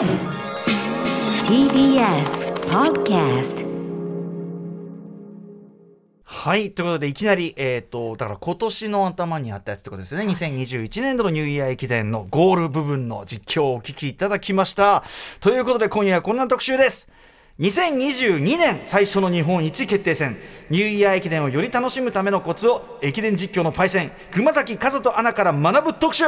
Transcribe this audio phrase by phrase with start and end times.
[0.00, 0.08] TBS
[2.70, 3.66] Podcast
[6.24, 10.24] はいということでいきなりえっ、とだから今年の頭にあったやつってことですね。
[10.32, 15.04] 2021年度のニューイヤー駅伝のゴール部分の実況をお聞きいただきました。
[15.38, 17.10] ということで今夜はこんな特集です。
[17.58, 20.38] 2022年最初の日本一決定戦。
[20.70, 26.24] ニューイヤー駅伝をより楽しむためのコツを駅伝実況のパイセン熊崎和人アナから学ぶ特集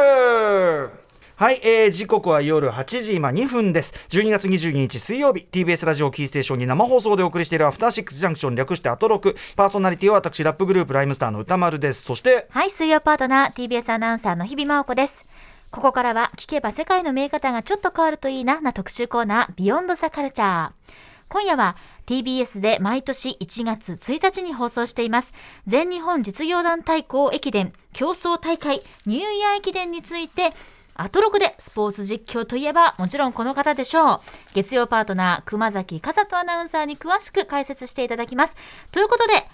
[1.35, 15.27] はい、えー、時刻は夜8時今2分です12月22日水曜日 TBS ラジオキーステーションに生放送でお送りしているアフターシックスジャンクション略してアトロクパーソナリティは私ラップグループライムスターの歌丸ですそしてはい、水曜パートナー TBS アナウンサーの日々真央子です。
[15.71, 20.71] ここからは聞けば世界の見え方がちょっと変わるといいなな特集コーナービヨンドザカルチャー。
[21.33, 25.33] 今夜は TBS で毎年1月1日に放送しています
[25.67, 30.53] 全日本実業団対抗駅伝競争大会ニューイヤー駅伝について
[30.95, 34.21] アトロクでスポーツ実況といえばもちろんこの方でしょう。
[34.55, 38.57] 月曜パートナー熊崎和人アナウンサーに詳しく解説していただきます。
[38.91, 39.47] ということで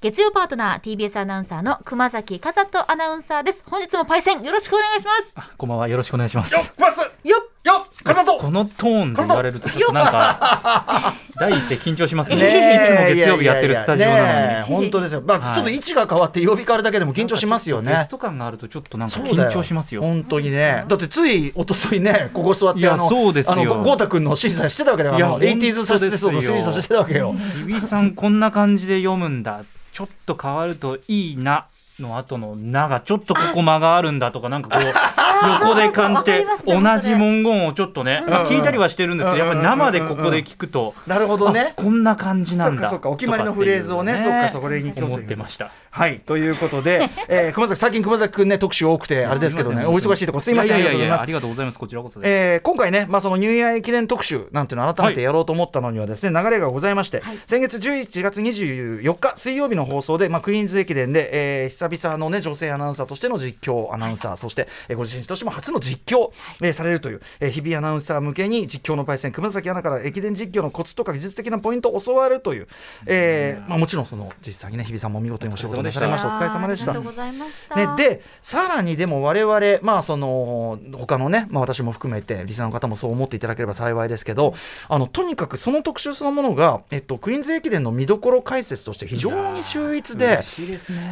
[0.00, 3.62] 月曜パートナー TBS アナウンサーの熊崎和人アナウンサーです。
[3.66, 5.34] 本日もパイセンよろしくお願いします。
[5.56, 5.88] こんばんは。
[5.88, 6.54] よろしくお願いします。
[6.54, 12.36] よっパスよっとこのトーンで言われるとちょっとなんか 第一声緊張しますね。
[12.36, 14.64] ねいつも月曜日やってるスタジオなのに。
[14.64, 15.54] 本当ですよ、まあはい。
[15.54, 20.02] ちょっと位置が変わって曜日変わるだけでも緊張しますよゲねスト感があるとちょっとなんか緊張しますよ。
[20.02, 20.84] 本当にね。
[20.88, 23.52] だってつい一昨日ねここ座っていやあのそうですよ。
[23.52, 27.34] あの豪太君の審査してたわけだよあのいや 80s サクセスの審査してたわけよ。
[27.66, 29.60] 日比さんこんな感じで読むんだ。
[29.92, 31.66] ちょっと変わるといいな
[32.00, 34.92] の後の「な」がちょっとここ間があるんだとかなんかこう
[35.60, 41.74] 横で感じて同じ文言をちょっとね、まあ聞いたりはしてるんですけどやっぱり生でここで聞くとなるほどね。
[41.76, 46.20] あこんな感じなんだお決まりのフレーズをねそっかそこでに思ってましたはい。
[46.20, 51.78] ということで、 えー、熊崎最近熊崎君ね特集多くてあれですけどねお忙しいところすいませんいやいやいやありがとうございます。
[51.78, 66.30] こちらこそえー今回ね、まあ、そのニューイヤー駅伝特集なんていうのを改めてやろうと思ったのにはですね、流れがございまして、先月11月24日水曜日の放送で、まあ、クイーンズ駅伝で、えー久々の、ね、女性アナウンサーとしての実況アナウンサー、そして、えーご自身としても初の実況、
[66.62, 72.68] えーされるという、えー日々アナウンサー向けに実況のパイセン熊崎アナから駅伝実況のコツとか技術的なポイントを教わるという、
[73.06, 75.81] えーまあ、もちろんその実際にね日々さんも見事にお仕事
[76.26, 76.92] お疲れ様でした。
[76.92, 84.54] ね、でさらにでも我々まあその他のね、まあ、私も含めてリスナーの方もそう思っていただければ幸いですけど
[84.88, 90.40] あのとにかくその特集そのものが、えっと、クイーンズ駅伝の見どころ解説として非常に秀逸で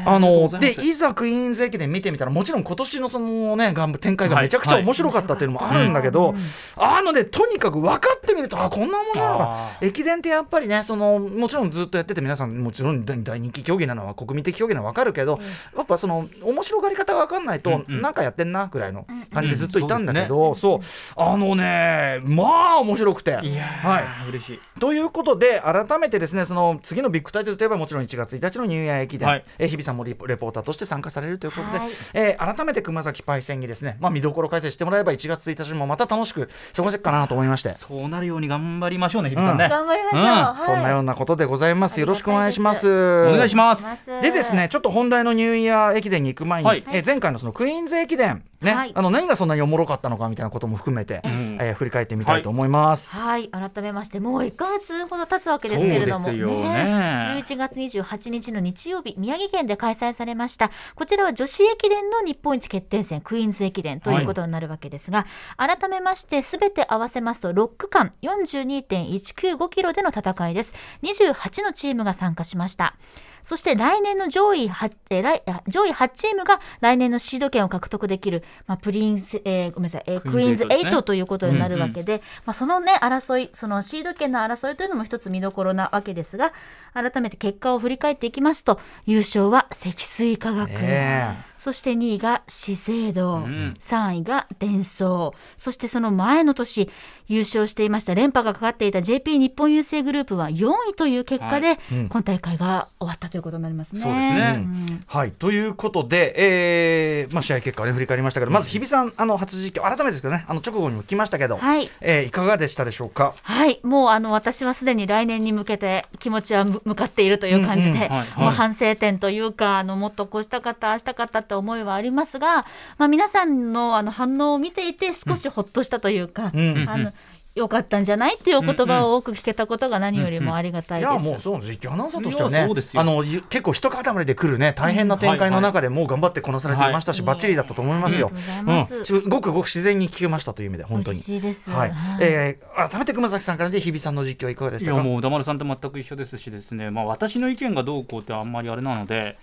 [0.05, 6.35] あのでいざクイーンズ駅伝見てみたらもちろん今年のそのねがん展開がめちゃくちゃ面白かったっていうのもあるんだけど、
[6.77, 15.39] あのねとにかく分かってみるとあこんなものなのかあ駅伝ってやっぱりねそのもちろんずっとやってて皆さんもちろん大大人気競技なのは国民的競技なのは分かるけど、
[15.77, 18.03] やっぱその面白がり方が分かんないと、うんうん。
[18.03, 20.81] なんかやってんなぐらいの感じでずっといたんだけうんど、そう
[21.17, 23.31] あのねまあ面白くて。
[23.43, 24.29] いやー、はい。
[24.29, 24.61] 嬉しい。
[24.79, 29.45] ということで改めてですねその次のビッグタイトルといえばもちろん1月1日のニューイヤー駅伝、はい。
[29.59, 31.91] えー日比さんもリポレポーターとして参加されるということで、はい。
[32.15, 37.71] えー改めて熊崎パイセンにですね、まあ、見どころ解説してもらえば1月1日もまた楽しく過ごせるかなと思いまして。
[37.71, 40.27] そうなるように頑張りましょうね日比さんね、頑張りましょう、うん。
[40.27, 42.01] はいそんなようなことでございます。
[42.01, 42.89] よろしくお願いします。
[42.89, 43.85] お願いします。
[44.23, 46.85] でですね、ちょっと本題のニューイヤー駅伝に行く前に、はい。
[46.89, 48.93] えー前回のそのクイーンズ駅伝、ねはい。
[48.95, 51.21] あの何がそんなにおもろかったのかみたいなことも含めて、ん。
[51.61, 53.15] えー振り返ってみたいと思います。
[53.15, 53.49] はい。
[53.49, 57.41] 改めましてもう1ヶ月ほど経つわけですけれどもそうですよね。
[57.41, 70.75] 11月28日の日曜日宮城県で開催されましたこちらは女子駅伝の日本一決定戦クイーンズ駅伝ということになるわけですが、改めましてすべて合わせますと6区間42.195キロでの戦いです。
[71.03, 72.95] 28のチームが参加しました
[73.43, 80.91] そして来年の上位 8, えー来あ上位8チームが来年のシード権を獲得できる、まあ、プリンス、えーごめんなさい、えークイーンズクイーンズ8ですね。
[80.91, 86.53] 8ということになるわけで、まあ、そのね争いそのシード権の争いというのも一つ見どころなわけですが
[86.95, 93.75] 改めて結果を振り返っていきますと優勝は積水化学、ねそして2位が資生堂、ん。
[93.79, 96.91] 3位がデンソーそしてその前の年
[97.29, 102.09] 優勝していました連覇がかかっていた JP 日本郵政グループは4位という結果で、うん。
[102.09, 104.01] 今大会が終わったということになりますね。
[104.01, 104.53] そうですね。
[104.53, 105.01] ん。
[105.07, 105.33] はい。
[105.33, 111.91] ということで、えーまあ、試合結果を、ね、振り返りましたけど、まず日比さんあの初実況改めてですけどねあの直後にも来ましたけど、はい。
[112.01, 113.35] えーいかがでしたでしょうか？
[113.43, 118.03] はい、もうあの私はすでに来年に向けて気持ちはむ向かっているという感じで、うん。
[118.03, 118.09] うん。
[118.09, 118.27] はい。
[118.27, 118.45] はい。
[118.45, 122.65] もう反省点というかあのもっとこうしたかったああしたかったって思いはありますが、
[122.97, 127.13] まあ、皆さんのあの反応を見ていて少しほっとしたというか、うんあの
[127.57, 131.11] 良かったんじゃないっていうお言葉を多く聞けたことが何よりもありがたいです。
[131.11, 133.01] いやもうその実況アナウンサーとしてはいねやそうですよ。
[133.01, 137.27] あのゆ結構一塊で来るね大変な展開の中でもう頑張ってこなされていましたし、はい。
[137.27, 138.31] バッチリだったと思いますよ。
[138.33, 138.95] ありがとうございます。
[138.95, 139.05] うん。
[139.05, 141.19] ちごくごく自然に聞けましたという意味で本当に。
[141.19, 141.25] 嬉。
[141.25, 141.73] しいです。
[141.73, 144.95] はい、はいえー改めて熊崎さんからで日比さんの実況いかがでしたか？
[144.95, 149.37] いやもう歌丸さんと全く一緒ですしですね、まあ、私の意見がどうこうってあんまりあれなので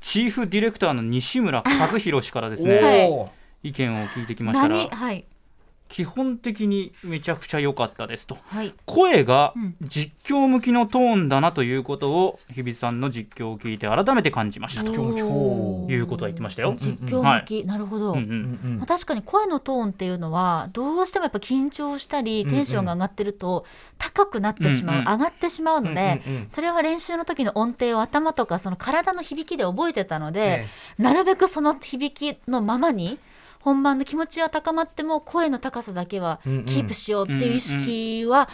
[0.00, 3.30] チーフディレクターの西村和弘氏からですね、
[3.62, 4.76] 意見を聞いてきましたら。
[4.76, 5.24] 何はい
[5.90, 8.38] 基本的にめちゃくちゃ良かったですと。
[8.46, 8.72] はい。
[8.86, 9.74] 声がうん。
[9.82, 14.92] 実況向きのトーンだなということを日比さんの実況を聞いて改めて感じましたと。
[14.92, 16.74] おいうことは言ってましたよ。
[16.78, 18.12] 実況向き、なるほど。
[18.12, 18.74] うんううん。
[18.76, 23.66] んまあ確かに声のトーンっていうのはどうしてもやっぱ緊張したりテンションが上がってると
[23.98, 25.12] 高くなってしまう、うんうん。
[25.12, 26.46] 上がってしまうので、うんうんうん。
[26.48, 30.66] それは練習の時の音程を頭とかその体の響きで覚えてたので、
[30.98, 33.18] えなるべくその響きのままに
[33.60, 38.48] 本番の気持ちは高まっても声の高さだけはキープしようっていう意識は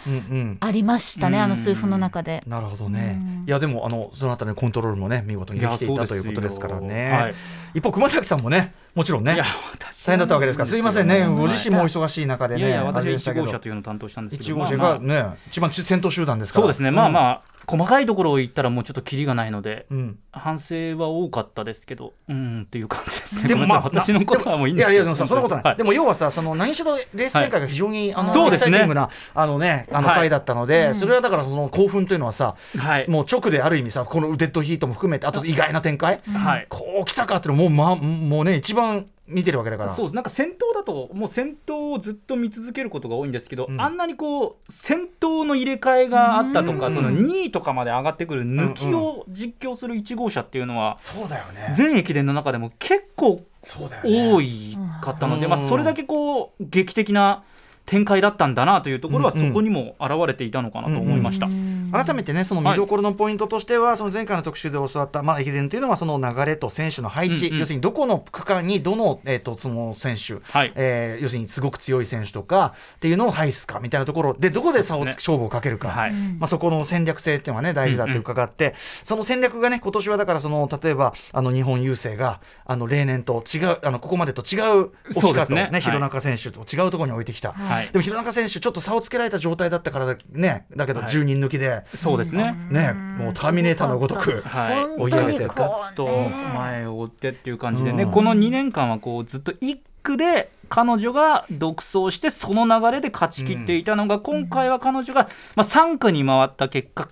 [0.61, 2.43] ありましたね、うんあの数分の中で。
[2.47, 3.45] なるほどねうん。
[3.47, 7.11] いやでもあのそのあたりのコントロールもね見事にできていたということですからね。
[7.11, 7.35] はい
[7.75, 12.61] 一方熊崎さんもねもちろんね大変だったわけですからすいませんねはいご自身もお忙しい中でね。
[12.63, 16.63] いやいや私は1あれでしたけど号車というのを担当したんですけ一ど号車がね一番先頭集団ですから。
[16.63, 17.11] そうですねまああ。
[17.11, 20.19] まあ細かいところを言ったらもうちょっとキリがないのでうん。
[20.31, 23.49] 反省は多かったですけどうんっていう感じですね。
[23.49, 25.77] でもまあ私のことはもういいんですいやいやでもさそんなことない、はい。
[25.77, 28.69] でも要はさその何しろレース展開が非常に、あのそうですね。
[28.69, 30.17] エキサイティングなあのねあのはい。
[30.17, 30.95] 回だったので、うん。
[30.95, 33.09] それはだからその興奮というのはさはい。
[33.09, 36.67] もう直である意味さこのデッドヒートも含めてあと意外な展開、はい。
[36.69, 39.89] こう来たかっていうのもう,、ま、もうね一番見てるわけだから。
[39.89, 43.81] そうなんか戦闘だともう戦闘をずっと見続けることが多いんですけど、うん。
[43.81, 46.95] あんなにこう戦闘の入れ替えがあったとか、うん。
[46.95, 51.73] その2位とかまで上がってくる抜きを実況する1号車っていうのは、そうだよね。
[51.75, 55.51] 全駅伝の中でも結構そうだよね多いかったので、うん。
[55.51, 57.43] まあ、それだけこう劇的な
[57.85, 59.49] 展開だったんだなというところはうんうん。
[59.49, 61.49] そこにも現れていたのかなと思いました。
[61.93, 67.53] 改めてねその見どころのポイントとしては、その前回の特集で教わった、まあ、駅伝というのはその流れと選手の配置、うん。
[67.55, 70.73] うん要するにどこの区間にどの,、えー、とその選手、はい。
[70.75, 76.13] えー要するにすごく強い選手とかっていうのを配すかみたいなところでどこで差をつ、そうです勝負をかけるか、はい。
[76.13, 78.75] まあ、そこの戦略性っていうのはね大事だって伺って、
[79.05, 85.81] その戦略がね今年はだからその例えばあの日本郵政があの例年と違うあのここまでと違う置きそうで方をねすねはい。
[85.81, 87.53] 弘中選手と違うところに置いてきた。
[87.53, 87.89] はい。
[87.89, 91.09] でも弘中選手ちょっと差をつけられた状態だったからねだけどはい。
[91.09, 95.47] 10人抜きで、そうですね、ねもうターミネーターのごとくはい、追い上げて。
[95.47, 96.07] ガツと
[96.55, 98.11] 前を追ってっていう感じでね、うん。
[98.11, 107.09] この2年間はこうずっと1区で彼女が独走してその流れで勝ち切っていたのが、今回は彼女が、まあ、3区に回った結果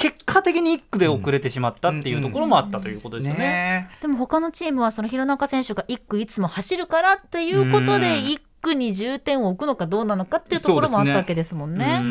[0.00, 3.40] 結果的に1区で遅れてしまったっていうところもあったということですよね。
[3.40, 3.90] ね。
[4.00, 8.24] でも他のチームはその弘中選手が1区いつも走るからっていうことでうん。
[8.24, 12.02] 1区に重点を置くのかどうなのかっていうところもあったわけですもんね。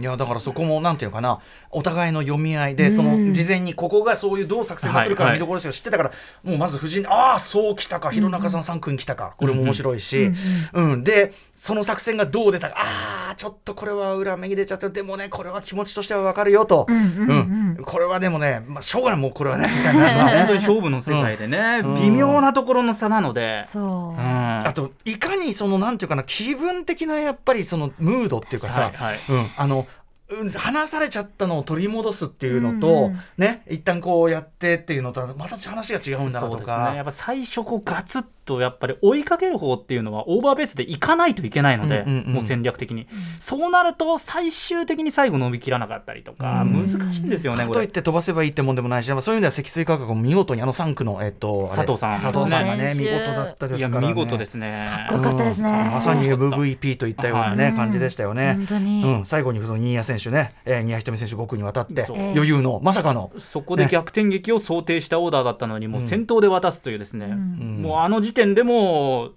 [0.00, 1.40] いやだからそこもなんていうのかな。
[1.70, 10.32] お互いの読み合いでその事前にここがそういうどう作戦が来るかはい見どころですよ知ってたからもうまず藤井ああそうきたか弘中さん3区に来たかこれも面白いし、
[10.72, 17.76] うんでその作戦がどう出たかああちょっとこれは裏目に出ちゃってでもねこれは気持ちとしては分かるよと、うんうんうん。
[17.78, 17.84] うん。
[17.84, 20.14] これはでもね、まあ、しょうがないもうこれはねみたいな。
[20.38, 21.94] 本当ねに勝負の世界でね、うん。
[21.94, 23.82] 微妙なところの差なので、そう。
[23.82, 24.66] うん。
[24.66, 29.18] あといかにそのなんていうかな気分的なやっぱりそのムードっていうかさ、はいはい。
[29.28, 29.86] うん、あの
[30.28, 33.04] うん離されちゃったのを取り戻すっていうのと、うん。
[33.06, 43.06] うんね一旦こうやってっていうのとはまた話が違うんだなとそうですね、やかっぱ最初こうガツッとやっぱり追いかける方っていうのはオーバーベースで行かないといけないので、うんうんうんもう戦略的に、
[43.38, 46.86] そうなると最終的に最後伸びきらなかったりとか、うん。
[46.86, 47.88] 難しいんですよねかといっ。
[47.88, 52.20] て飛ばせばいいってもんでもないし、まあそういう意味では積水化学も見事にあの3区の、えっと、佐藤さん。
[52.20, 55.06] 佐藤さんがね見事だったですから、ね、見事ですね。
[55.08, 55.70] かっこよかったですね。
[55.70, 55.90] うん。
[55.92, 57.74] まさに MVP といったようなね、はい。
[57.74, 58.54] 感じでしたよね。
[58.54, 59.04] 本当に。
[59.04, 67.82] うん、最後にその新谷選手ね、えー、新谷仁美選手5区に渡って余裕のまさかの、そこで逆転劇を想定したオーダーだったのに、もう先頭で渡すというですね、ん。
[67.82, 69.32] もうあの時点でも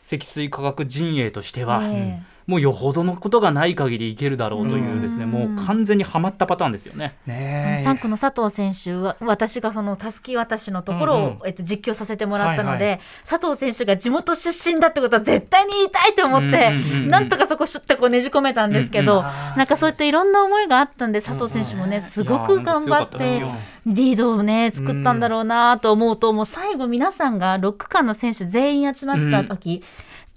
[0.00, 1.82] 積水化学陣営としては、
[2.48, 5.30] もうよほどのことがない限りいけるだろうというですね、うん。
[5.30, 7.14] もう完全にはまったパターンですよね。
[7.26, 7.86] ねえ。
[7.86, 11.24] 3区の佐藤選手は私がそのたすき渡しのところを、うん。
[11.24, 17.08] うんえっと、実況させてもらったので、はいは佐藤選手が地元出身だってことは絶対に言いたいと思って、うんうんうんうん。
[17.08, 19.24] なんとかそこシュッてこうねじ込めたんですけど、うんうん。
[19.56, 23.42] なんかそういったいろんな思いがあったんで佐藤選手もねすごく頑張って
[23.84, 29.82] リードをね作ったんだろうなと思うと、もう最後皆さんが6区間の選手全員集まった時、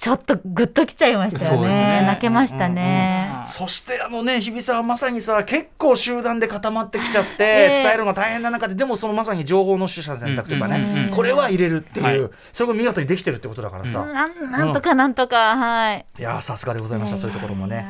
[0.02, 1.68] ちょっとグッときちゃいましたよね。
[1.68, 2.02] ね。
[2.08, 3.30] 泣けましたね。
[3.32, 7.84] あーそしてあのね日比さんはまさにさ結構集団で固まってきちゃって、ええ。
[7.84, 11.12] 伝えるのが大変な中ででもそのまさに情報の取捨選択というかね、うんうんうんうん。
[11.12, 12.32] これは入れるっていう、はい。
[12.52, 16.06] それが見事にできてるってことだからさ、なんなんとかなんとか、はい。
[16.18, 17.86] いやーさすがでございました、そういうところもね。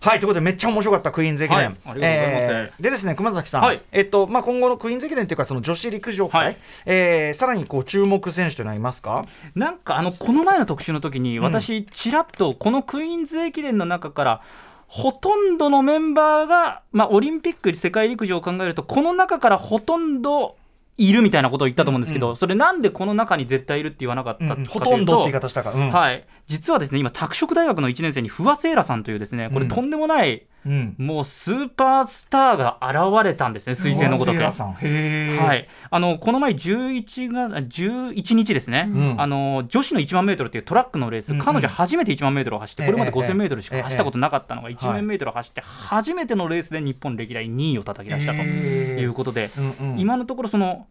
[0.00, 2.44] はいということでめっちゃ面白かったクイーンズ駅伝、はいありがとうございます。
[2.44, 3.82] えーでですね熊崎さん、はい。
[3.92, 6.56] えっとまあ、今後のクイーンズ駅伝っていうかその女子陸上界、はい。
[6.84, 9.24] えーさらにこう注目選手というのはいますか？
[9.54, 11.40] なんかあのこの前の特集の時にん。
[11.40, 14.42] 私ちらっとこのクイーンズ駅伝の中から
[14.88, 20.56] ほとんどのメンバーが、まあ、オリンピック世界陸上を考えるとこの中からほとんど
[20.98, 25.90] いるみたいなことを言ったと思うんですけど、それなんでこの中に絶対いるって言わなかったかというと、ほとんどって言い方したか、うん。
[25.90, 29.68] はい、実はですね今拓殖大学の1年生に不破聖衣来さんというですねこれうん。
[29.68, 34.38] とんでもない、うん、もうスーパースターが現れたんですね彗星のごとく。
[34.38, 39.20] はい、あのこの前11が11日ですね、うん。
[39.20, 41.44] あの女子の1万メートルっていうトラックのレース、うんうん。
[41.44, 50.00] 彼女初めて1万メートルを走って、これまでええ5000メートルしか走ったことなかったのがえ1万メートルを走って、初めてのレースで日本歴代2位を叩き出したということで、うんうん。
[50.00, 50.86] 今のところその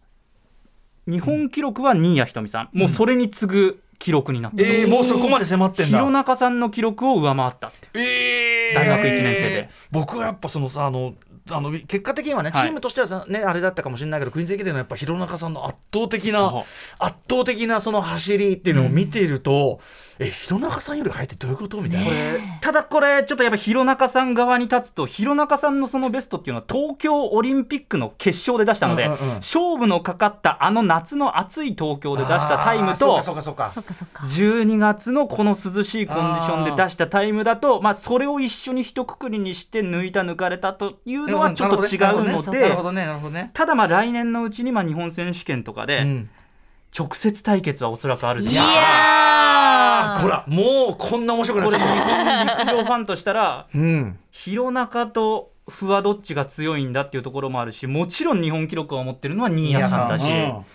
[1.08, 5.98] 日本記録は新谷仁美さん、もうそれに次ぐ記録になってる、えー、もうそこまで迫ってんだ。
[5.98, 8.76] 弘中さんの記録を上回ったえー。
[8.76, 9.70] 大学一年生で。
[9.92, 11.14] 僕はやっぱそのさあの
[11.50, 12.64] あの結果的にはね、はい。
[12.64, 16.64] チームとしてはさ、ね、あれだったかもしれないけどクイーンズ駅伝のやっぱ弘中さんの圧倒的な
[16.98, 19.80] 圧倒的なその走りっていうのを見ていると、
[20.18, 21.82] え弘中さんより速いってどういうこと？
[21.82, 22.06] みたいな。
[22.06, 29.28] これただこれちょっとやっぱ弘中さん側に立つと弘中さんのそのベストっていうのは東京オリンピックの決勝で出したので、うんうんうん。
[29.36, 34.24] 勝負のかかったあの夏の暑い東京で出したタイムとあーそうかそうかそっかそっか。
[34.24, 43.52] 12月のこの涼しいコンディションで出したタイムだとまあ、それを一緒に一括りにして抜いた抜かれたというのはちょっと違うのなるでほどねなるほどね。
[43.54, 46.30] ただまあ来年のうちにまあ日本選手権とかでうん。
[46.98, 48.66] 直接対決はおそらくあるでしょう
[50.06, 50.44] いやーほら。
[50.48, 53.78] もうこんな面白くなっちゃっ日本陸上ファンとしたらた。
[53.78, 54.20] うん。
[54.32, 60.66] 弘中と不はどっちが強いんだっていうところもあるしもちろん日本記録を持ってるのは新谷さんだし、うん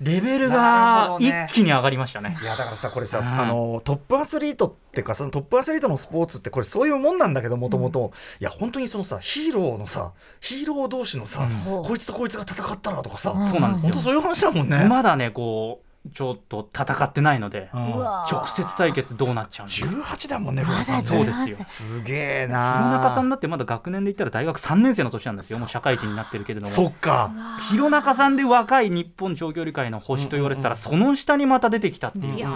[0.00, 2.36] レベルが一気に上がりましたね。
[2.40, 3.26] いやだからさこれさ、うん。
[3.26, 13.44] あのトップアスリートっていうかそのトップアスリートのスポーツってこれそういうもんなんだけどもともといや本当にそのさヒーローのさヒーロー同士のさこいつとこいつが戦ったらとかさ、うん。
[13.44, 13.92] そうなんですよ。
[13.92, 14.84] 本当そういう話だもんね。
[14.84, 17.80] まだねこうちょっと戦ってないので、うん。
[17.80, 21.02] 直接対決どうなっちゃうんですか18だもんね、まだ古田さん。
[21.02, 21.44] そうですよ。
[21.44, 22.78] 18歳すげえな。
[22.78, 25.58] 弘中さんだってまだ学年で言ったら大学3年生の年なんですよ。
[25.58, 26.72] もう社会人になってるけれども。
[26.72, 27.32] そっか。
[27.70, 32.46] 弘中さんで若い日本長距離界の星と言われてたら、その下にまた出てきたっていう、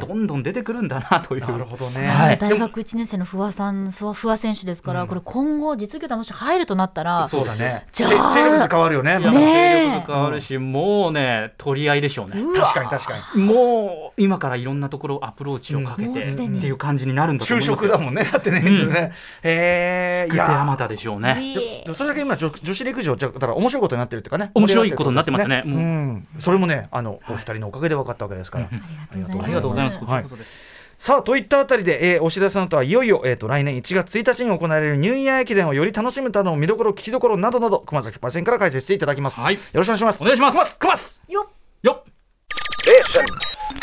[0.00, 1.46] どんどん出てくるんだなという。
[1.46, 2.06] なるほどね。
[2.06, 2.38] はい。
[2.38, 7.86] 大学1年生の不破さん、そう不破選手ですから、これ今後実業団もし入るとなったら、そうだね。
[7.92, 9.18] じゃあせ勢力図変わるよね。
[9.18, 12.40] ね勢力図変わるし、もうね取り合いでしょうね。
[12.40, 13.42] うわ確かに確かに。
[13.42, 16.08] もう今からいろんなところアプローチをかけうん。
[16.08, 18.24] もてっていう感じになるんだと就思います職だもんね。
[18.30, 18.60] だってね。
[18.60, 19.12] んね。
[19.42, 20.58] えー、い福手や。
[20.58, 21.84] 山田でしょうね。
[21.92, 24.50] それだけ今女女子陸上じゃだから面白いことになってるっていうかね。
[24.54, 25.62] 面白いことになってますね。
[25.64, 26.22] うん。
[26.38, 28.68] それもねあのお二人のおかげで分かったわけですから、あ
[29.14, 29.44] りがとうございます。
[29.44, 29.98] ありがとうございます。
[29.98, 30.04] はい。
[30.04, 30.76] こちらこそです。
[30.98, 39.54] さあといったあたりで、えーお知らせの後はいよいよ、えー、と来年1月1日に行われるニューイヤー駅伝をより楽しむための見どころ聞きどころなどなど熊崎パイセンから解説していただきます、はい。
[39.54, 40.22] よろしくお願いします。
[40.22, 40.78] お願いします。
[40.78, 41.22] 熊ます。
[41.28, 41.52] よっ。
[41.82, 42.15] よっ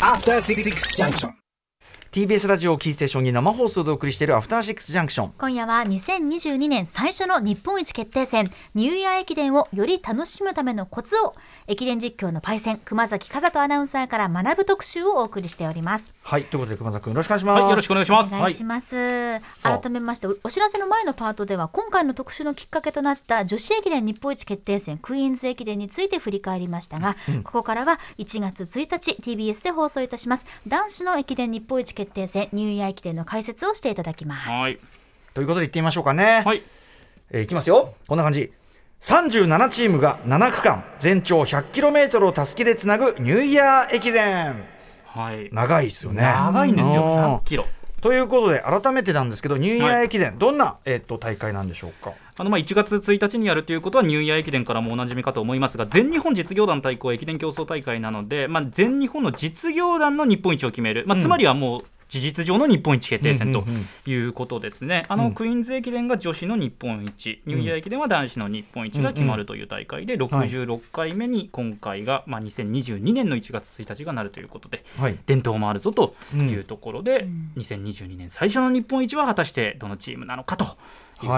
[0.00, 1.28] After Six Junction.
[2.10, 11.34] TBS ラジオキーステーションに生放送でお送りしているアフターシックスジャンクション今夜は2022年最初の日本一決定戦ニューイヤー駅伝をより楽しむためのコツを
[11.66, 18.34] 駅伝実況のパイセン熊崎和人アナウンサーから学ぶ特集をお送りしておりますはいということで熊崎君よろしくお願いします、はいよろしくお願いします。
[18.34, 18.96] お願いします、
[19.62, 27.14] 改めましておお知らせの前のパートでは今回の特集のきっかけとなった女子駅伝日本一決定戦クイーンズ駅伝について振り返りましたが、
[27.44, 30.46] ここからは1月1日 TBS で放送いたします。
[30.66, 34.50] 男子の駅伝日本一決定戦ニューイヤー駅伝の解説をしていただきます。
[34.50, 34.78] はい。
[35.34, 36.62] ということでいってみましょうかね、はい。
[37.32, 37.92] えーいきますよ。
[38.08, 38.50] こんな感じ。
[39.02, 44.64] 37チームが7区間全長 100km をたすきでつなぐニューイヤー駅伝
[45.14, 45.48] はい。
[45.52, 47.02] 長いですよね長いんですよ。
[47.02, 47.66] うん100キロ。
[48.00, 52.12] ということで改めてなんですけどニューイヤー駅伝、どんな、えっと大会なんでしょうか？
[52.36, 61.80] あのまあ1月1日にやるということはニューイヤー駅伝からもおなじみかと思いますが全日本実業団対抗駅伝競争大会なので、まあ、全日本の実業団の日本一を決める、まあ、つまりはもう
[62.14, 63.86] 事実上の日本一決定戦とうんうん。
[64.06, 65.20] いうことですね、あうん。
[65.20, 75.18] のクイーンズ駅伝が女子の日本一、ニューイヤー駅伝は男子の日本一が決まるという大会で、66回目に今回が、まあ、2022年の1月1日がなるということで、はい。
[75.26, 80.76] 伝統もあるぞというところで、2022年最初の日本一は果たしてどのチームなのかと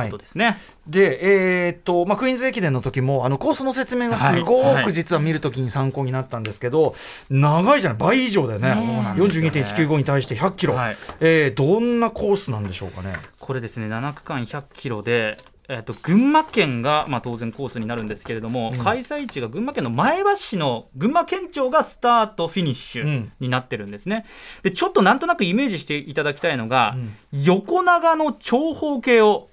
[0.04, 0.08] い。
[0.08, 0.58] うことですね。
[0.86, 4.84] で、えーっとまあ、クイーンズ駅伝の時もあのコースの説明がすごはい。
[4.84, 6.94] く実は見るときに参考になったんですけど、
[7.30, 7.98] 長いじゃない。
[7.98, 8.74] 倍以上だよね。
[8.74, 9.12] ね。
[9.16, 10.96] 42.195に対して100キロ、はい。
[11.20, 13.14] えーどんなコースなんでしょうかね。
[13.38, 13.86] これですね。
[13.86, 23.08] 7区間100キロで、えっと群馬県が、まあ、当然コースになるんですけれども、開催地が群馬県の前橋市の群馬県庁がスタートフィニッシうん。
[23.08, 24.26] ュになってるんですね、
[24.62, 26.96] でちょっとなんとなくイメージしていただきたいのが、
[27.32, 29.48] 横長の長方形を、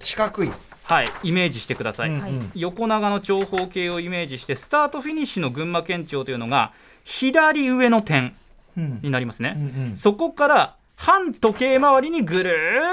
[0.00, 0.50] 四角い、
[0.84, 6.72] はい、イメージしてください、うんはい横長の長方形をイメージしてスタートフィニッシュの群馬県庁というのが
[7.04, 8.34] 左上の点
[8.76, 9.00] うん。
[9.02, 9.94] になりますね、うんうん。
[9.94, 12.50] そこから反時計回りにぐる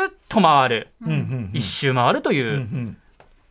[0.07, 2.97] ーっと回る、うんうん一周回るという、うんうん。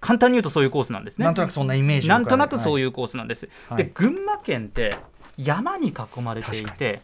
[0.00, 1.25] 簡単に言うとそういうコースなんですね。
[1.25, 2.84] なんとなくそんなイメージなんとなくそうう、い。
[2.84, 3.49] うコースなんです。
[3.68, 3.78] はい。
[3.78, 4.96] で群馬県って
[5.37, 7.02] 山に囲まれていて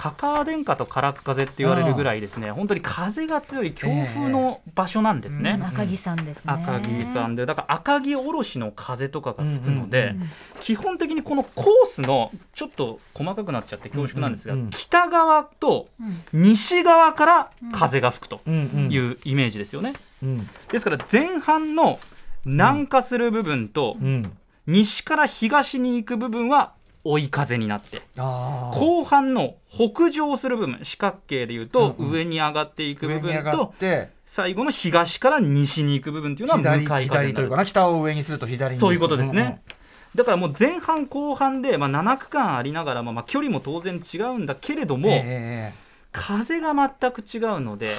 [0.00, 5.58] カカア殿下とカラッ風って言われるぐらいですね本当に風が強い強風の場所なんですね。
[5.58, 6.54] ええ赤城さんですね。
[6.54, 10.30] 赤城さんでだから赤城おろしの風とかが吹くので、うんうん
[10.60, 14.70] 基本的にこのコースのちょっと細かくなっちゃって恐縮なんですが、うんうん。
[14.70, 15.88] 北側と
[16.32, 18.92] うん西側から風が吹くとうんうん。
[18.92, 19.92] いうイメージですよね。
[20.22, 21.98] うんですから前半の
[22.46, 24.32] 南下する部分とうん。
[24.66, 26.72] 西から東に行く部分は
[27.04, 28.02] 追い風になって。
[28.16, 32.12] 後半の北上する部分四角形でいうとうんうん。
[32.12, 33.74] 上に上がっていく部分と
[34.26, 37.28] 最後の東から西に行く部分っていうのは向左かい風になる。
[37.28, 39.62] 左というかな北を上にすると左にそういうことですね。
[40.14, 47.94] だからもう前半後半で、まあ、7区間ありながらも、まあ、距離も当然違うんだけれども、ええ風が全く違うので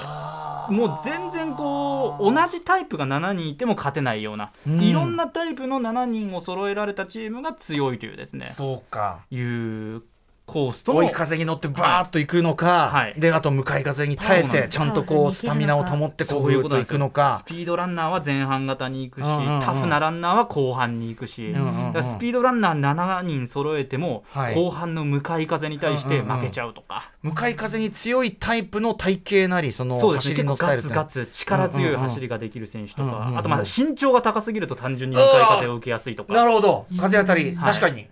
[0.68, 4.82] もう全然こう同じタイプが7人いても勝てないような、うん。
[4.82, 8.46] いろんなタイプの7人を揃えられたチームが強いというですね。
[8.46, 9.20] そうか。
[9.30, 10.02] いう
[10.44, 13.14] コースとの追い風に乗ってバーッと行くのか、はい。
[13.18, 17.42] であと向かい風に耐えてちゃんとこうスタミナを保ってこういうことなんですよくのか。
[17.44, 19.60] スピードランナーは前半型に行くし、うんうんうん。
[19.60, 24.54] タフなランナーは後半に行くし、うんうんスピードランナー7人揃えても、はい。
[24.54, 26.36] 後半の向かい風に対してうんうんうん。
[26.40, 36.34] 負けちゃうとか、向かい風に強いタイプの体型なりその走りのスタイル結構ガツガツ力強い走りができる選手とか、うんうんうんあとまあ身長が高すぎると単純に向かい風を受けやすいとか。
[36.34, 36.86] なるほど。
[36.98, 37.72] 風当たり、はい。
[37.72, 38.08] 確かに。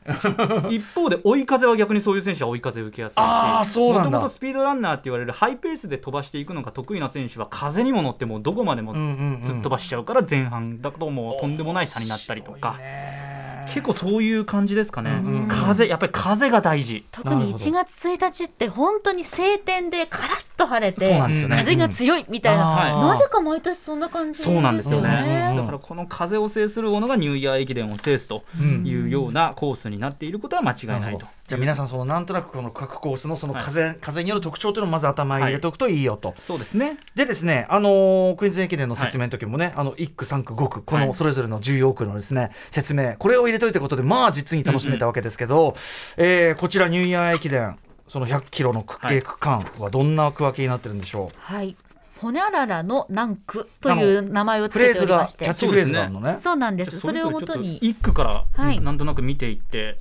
[0.75, 9.43] 一方で追い風は逆にそういう選手は追い風を受けやすいしもともとスピードランナーって言われるハイペースで飛ばしていくのが得意な選手は風にも乗ってもうどこまでもうんうんうん。
[9.43, 12.79] ずっ飛ばしちゃうから前半だともうとんでもない差になったりとか、
[13.67, 17.05] 結構そういう感じですかね、うんうん風やっぱり風が大事。
[17.11, 21.47] 特に1月1日って本当に晴天でカラッと晴れてね。
[21.51, 22.93] 風が強いみたいな、はい。
[22.93, 31.27] なぜか毎年そんな感じそうなんですよね、うんうんだからこの風を制するものがニューイヤー駅伝を制すとうんいうようなコースになっていることは間違いないと。
[31.51, 36.33] じゃあ皆さんそのなんとなくこの各コースのその風,、風による特徴というのをまず頭に入れておくといいよと。
[36.43, 36.97] そうですね。
[37.17, 41.07] でですね、あのークイーンズ駅伝の説明の時もね、あの1区、3区、5区、こはい。
[41.09, 45.75] のそれぞれの14区のですね、説明、これを入れといたことで、まあ実に楽しめたわけですけど、
[46.17, 49.21] えーこちら、ニューイヤー駅伝、その100キロの区,、はい。
[49.21, 51.75] 区間はどんな区分けになってるんでしょはい。
[52.21, 54.69] ほにゃららの南区という名前をう。
[54.69, 55.47] つけておりまして。
[55.47, 56.39] キャッチフレーズがあるのね。
[56.41, 57.01] そうなんです。
[57.01, 57.79] それをもとに。
[57.79, 58.79] 一区からはい。
[58.79, 59.99] なんとなく見ていって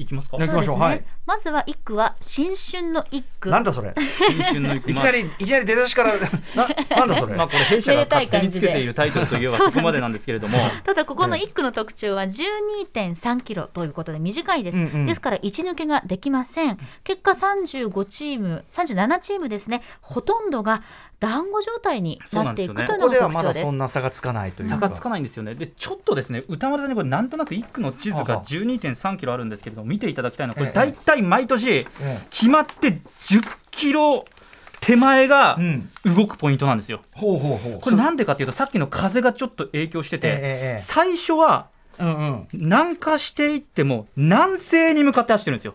[0.00, 0.78] いきますか、ね行きましょう。
[0.78, 0.94] そうですね。
[0.94, 1.04] はい。
[1.26, 3.94] まずは一区は新春の一区なんだそれ？
[4.30, 6.14] 新春の一区 いきなり、いきなり出だしから、
[6.56, 7.36] ななんだそれ？
[7.36, 10.58] まあこれ弊社が 勝手につけているタイトルといえばそこまでなんですけれども。
[10.84, 15.04] ただここの1区の特徴は12.3キロということで短いです、うんうん。
[15.06, 16.78] ですから一抜けができません。
[17.04, 19.82] 結果35チーム37チームですね。
[20.00, 20.82] ほとんどが
[21.20, 23.66] 団子状態になっていくというのここではまだが特徴です。
[23.66, 24.74] そんな差がつかないというか。
[24.76, 25.54] 差がつかないんですよね。
[25.54, 28.44] でちょっとですね歌丸さんにこれなんとなく一区の地図がはは。
[28.44, 31.84] 12.3キロあるんですけれども見ていただきたいのはこええれ大体毎年え
[32.30, 32.88] 決まって
[33.20, 34.24] 10キロ
[34.80, 37.00] 手前がうん動くポイントなんですよ。
[37.12, 37.80] ほうほうほう。
[37.80, 41.66] これなんでかっていうとさっきの風がちょっと影響してて、最初は
[41.98, 42.48] うんうん。
[42.54, 45.74] 南下していっても南西に向かって走ってるんですよ。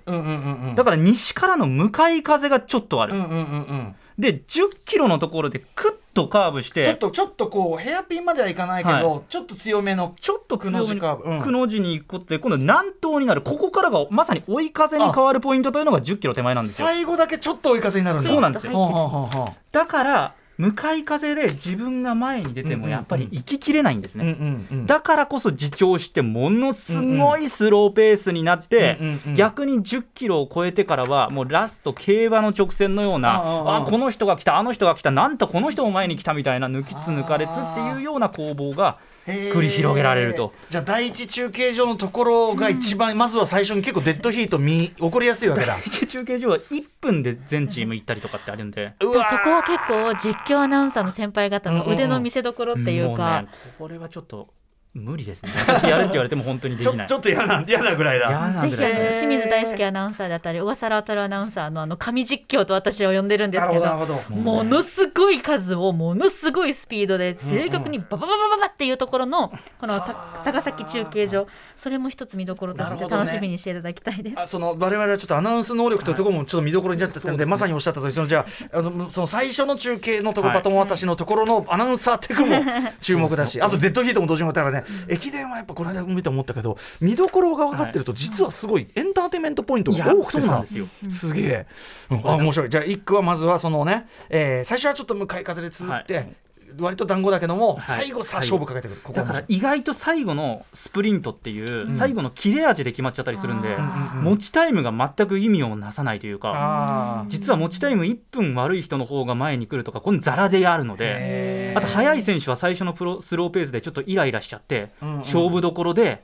[0.75, 3.13] だから西からの向かい風がちょっとある。
[3.13, 3.95] うんうんうんうん。
[4.17, 11.29] で10キロのところでクッとカーブしてちょっとちょっとこうヘアピンまではいかないけど、はちょっと強めのちょっとくの字カーブ。
[11.29, 11.41] うん。
[11.41, 13.41] くの字に行くことで今度南東になる。
[13.41, 16.87] ここからがまさに追い風に変わるポイントというのが10キロ手前なんですよ。
[16.87, 18.29] 最後だけちょっと追い風になるんだ。
[18.29, 19.29] そうなんですよ。
[19.71, 24.85] だから向かい風で自分が前に出てもやっぱり行ききれないんですううんね、うんうん。
[24.85, 33.77] だからこそ自重してものすごいスローペースになって、うんうんうん逆に10キロを超えてからはもうラスト競馬の直線のようなあ。
[33.77, 40.53] あこの人が来たあの人が来たなんとこの人も前に来たみたいな抜きつ抜かれつっていうような攻防が繰り広げられると。
[40.69, 45.77] じゃあ第一中継所のところが一番、まずは最初に結構デッドヒート見起こりやすいわけだ。
[46.07, 48.93] 中継所は1分で全チーム行ったりとかってあるんで。
[49.01, 53.47] そこは結構実況アナウンサーの先輩方の腕の見せ所っていうもかね、
[53.79, 54.49] これはちょっと
[54.95, 55.51] 無理ですね。
[55.67, 57.07] 私やるって言われても本当にできない。
[57.07, 58.29] ちょちょっと嫌な嫌なぐらいだ。
[58.29, 64.41] 嫌なぜひあのぐらいです清水大輔アナウンサーだったり小笠原渉アナウンサーのあの神実況と私は呼んでるんですけどなるほどなるほど。
[64.41, 74.39] ものすごい数をものすごいスピードで正確にババババババっていうところのこのた高崎中継所それも一つ見どころとして楽しみにしていただきたいです。
[74.39, 82.55] あその我々はちょっとアナウンス能力というところもちょっと見どころになっちゃったんで,、そうですねまさにおっしゃった通りそのじゃあその最初の中継のところ、はいバトン渡しのところのアナウンサーテクも
[83.01, 90.63] 注目だしあとデッドヒートも同時に終わったからね駅伝はやっぱこの間見て思ったけど見どころが分かってると実はすごいエンターテインメントポイントが多くてさ。
[90.63, 90.87] すよ。
[91.09, 91.67] すげえ、
[92.09, 92.29] うん。
[92.29, 92.69] あ面白い。
[92.69, 96.35] じゃあ一句はまずはそのね、えー最初はちょっと向かい風で続いて、はい
[96.79, 97.83] 割と団子だけども、はい。
[97.85, 99.01] 最後さ勝負かけてくる。
[99.01, 103.77] ここだから意外と最後のスプリントっていう最後の切れ味で決まっちゃったりするんで、
[104.21, 116.23] 持ちタイムが全く意味をなさないというか実は持ちタイム1分悪い人の方が前に来るとかこれザラであるのであと速い選手は最初のプロスローペースでちょっとイライラしちゃって勝負どころで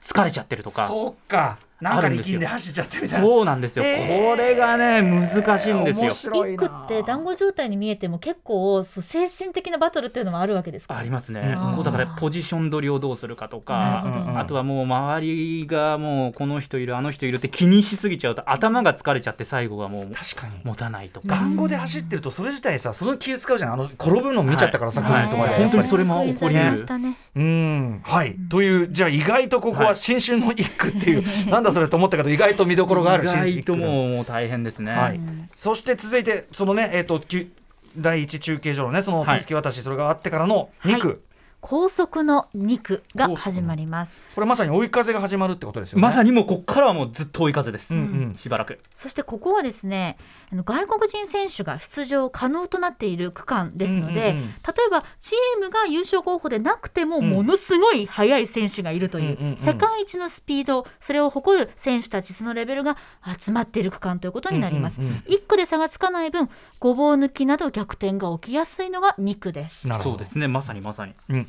[0.00, 0.86] 疲れちゃってるとか。
[0.86, 3.24] そうかなんか力んで走っちゃってみたいな。
[3.24, 4.30] そうなんですよ、へー。
[4.30, 6.02] これがね難しいんですよ。
[6.02, 6.10] 面。
[6.10, 10.96] 白い一句なって団子状態に見えても結構そう精神的なバトルっていうのもあるわけですか？
[10.96, 11.74] ありますね、うん。
[11.76, 20.60] こうだからポジション取りをどうするかとなかあとはもう周りがもうこの人いるあの人いるって気にしすぎちゃうと頭が疲れちゃって最後はもう確かに。
[20.64, 23.72] 持たないとか、団子で走ってるとそれ自体さその気使うじゃん。
[23.72, 25.10] あの転ぶの見ちゃったからさ、はい。
[25.10, 25.50] この人まで。
[25.52, 25.60] はい。
[25.62, 26.88] 本当にそれも起こり得
[27.34, 27.42] る。
[27.42, 28.84] んはい、とい。
[28.84, 29.96] うじゃあ意外とここははい。
[29.96, 31.18] 新春の一句ってい。
[31.18, 34.92] う、なんだそれと思ったけど意外と見どころがある意外ともう大変ですね。
[34.92, 35.20] はい、
[35.54, 37.52] そして続いてそのねえっ、ときゅ
[37.96, 39.36] 第一中継所のねそのはい。
[39.36, 41.18] 手付け渡し、それがあってからの2区、はい
[41.60, 44.20] 高速の2区が始まります。
[44.34, 46.02] これまさに追い風が始まるってことですよね。
[46.02, 48.36] まさにもうここからはもうずっと追い風です、うんうん。
[48.36, 48.78] しばらく。
[48.94, 50.16] そしてここはですね
[50.52, 54.48] あの外国人選手が出場可能となっている区間ですので、うんうんうん。
[54.48, 54.50] 例
[54.86, 62.96] えばチームが優勝候補でなくてもんものすごい速い選手がいるという,、うんうんうん世界一のスピードそれを誇る選手たちそのレベルが
[63.38, 65.00] 集まっている区間ということになります。
[65.00, 69.86] うんうんうん1区で差がつかない分ごぼう抜きなど逆転が起きやすいのが2区です。
[69.86, 70.10] なるほど。
[70.10, 70.48] そうですね。
[70.48, 71.14] まさにまさに。
[71.28, 71.46] うんうん、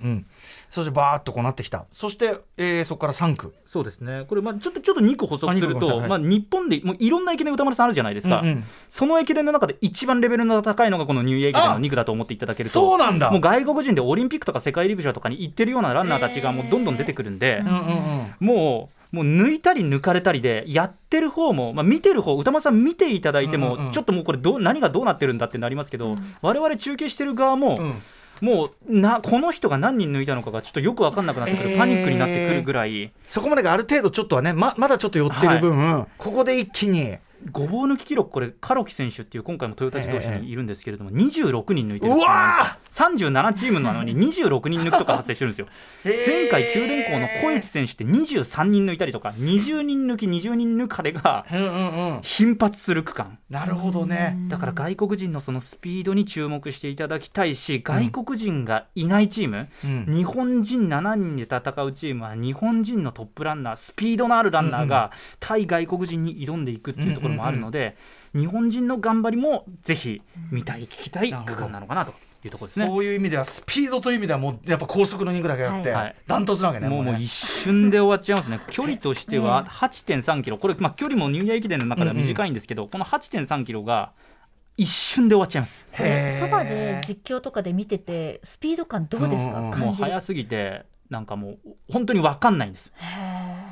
[0.70, 1.86] そしてバーッとこうなってきた。
[1.92, 4.26] そして、えーそこから3区そうですね。
[4.28, 8.64] これまあちょっとちょっと2個補足すあると、まあ、日本でもういろんな駅伝歌丸さんあるじゃないですか、うんうん。
[8.90, 13.32] その駅伝の中で一番レベルの高いのがこのニューイヤー駅伝あの2区だと思っていただけるとそうなんだ。
[13.32, 17.80] もう外国人でオリンピックとか世界陸上とかに行ってるようなランナーたちがもうどんどん出てくるんで、うんうんう
[18.44, 18.48] ん。
[18.48, 23.92] もうもう抜いたり抜かれたりでやってる方も、まあ、見てる方歌丸さん見ていただいても、うんうんうん。
[23.92, 28.02] ちょっともうこれどう何がどうなってるんだってなりますけど、我々中継してる側も、うん
[28.42, 31.78] もうなこの人が何人抜いたのかがちょっとよく分かんなくなってくる、えー。
[31.78, 33.12] パニックになってくるぐらい。
[33.24, 37.18] そこまでがある程度ちょっとはねままだちょっと寄ってる分、ここで一気に
[37.52, 42.26] ごぼう抜き記録これカロキ選手っていう今回もトヨタ自動車にいるんですけれども、26人抜いてるんですよ。
[42.26, 45.68] うわ37チームなのに26人抜きとか発生してるんですよ。
[46.04, 51.46] 前回九電工の小市選手って23人抜いたりとか20人抜き20人抜かれが
[52.22, 53.40] 頻発する区間。
[53.50, 54.38] なるほどね。
[54.48, 60.06] だから外国人のそのスピードに注目していただきたいし外国人がいないチーム、うん。
[60.14, 67.98] 日本人7人で戦うチームは日本人のトップランナースピードのあるランナーが対外国人に挑んでいくっていうところもあるので、
[68.36, 72.14] 日本人の頑張りもぜひ見たい聞きたい区間なのかなと
[72.44, 72.88] いうところですね。
[72.88, 76.16] そういう意味ではスピードという意味ではもうやっぱ高速の2区だけあって、はい。
[76.28, 84.12] ダントツなわけねねもうもう一瞬で終わっちゃいますね、 距離としては8.3キロ、これ、まあ、距離もニューイヤー駅伝の中では短いんですけど、この8.3キロが
[84.78, 85.82] 一瞬で終わっちゃいます。
[86.40, 91.58] そばで実況とかで見ててスピード感どうですか、うんうんもう早すぎて、なんかもう、
[91.92, 92.94] 本当に分かんないんです。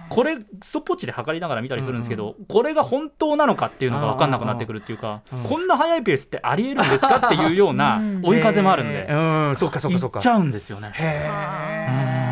[0.09, 5.43] これ、ストップウォッチで測りながら見たりするんですけど、これが本当なのかっていうのが分かんなくなってくるっていうか、うん。
[5.43, 8.21] こんな速いペースってありえるんですかっていうようなうん。
[8.23, 9.15] 追い風もあるんで、う
[9.51, 10.15] んそうかそうかそうか。
[10.15, 10.91] 行っちゃうんですよね。
[10.93, 12.29] へえ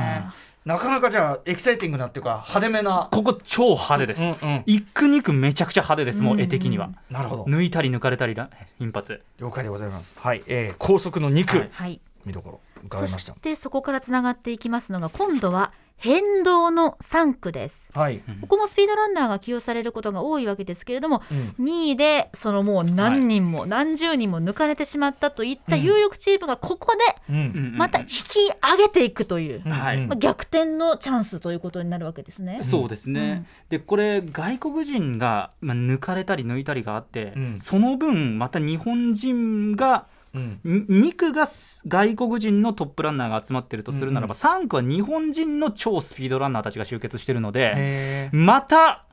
[0.68, 3.08] なかなかじゃあエキサイティングなっていうか派手めな。
[3.10, 4.22] ここ超派手です。
[4.22, 6.90] うんうん一区二区めちゃくちゃ派手です、もう絵的には。
[7.10, 7.44] なるほど。
[7.46, 9.22] 抜いたり抜かれたりら頻発。
[9.40, 10.18] 了解でございます。
[10.20, 11.70] はい、えー、高速の2区、はい。
[11.72, 12.02] はい。
[12.26, 13.32] 見どころ伺いました。
[13.32, 17.90] そしてそこからつながっていきますのが今度は変動の3区です。
[17.94, 21.66] はい、ここもスピードランナーが起用されることが多いわけですけれども、うん。
[21.66, 26.96] 2位でそのもう何人も何十人も抜かれてしまったといった有力チームがここ
[27.28, 27.76] でうん。
[27.78, 29.98] また引き上げていくという、はい。
[29.98, 32.60] うんまあ、逆転のチャンスということになるわけですね。
[32.62, 37.60] そうですね、でこれ外国人が、まあ、抜かれたり抜いたりがあって、うん。
[37.60, 40.60] その分また日本人がうん。
[40.66, 41.48] 2区が
[41.88, 49.04] 外国人のトップランナーが集まってるとするならば、3区は日本人の超スピードランナーたちが集結してるのでまた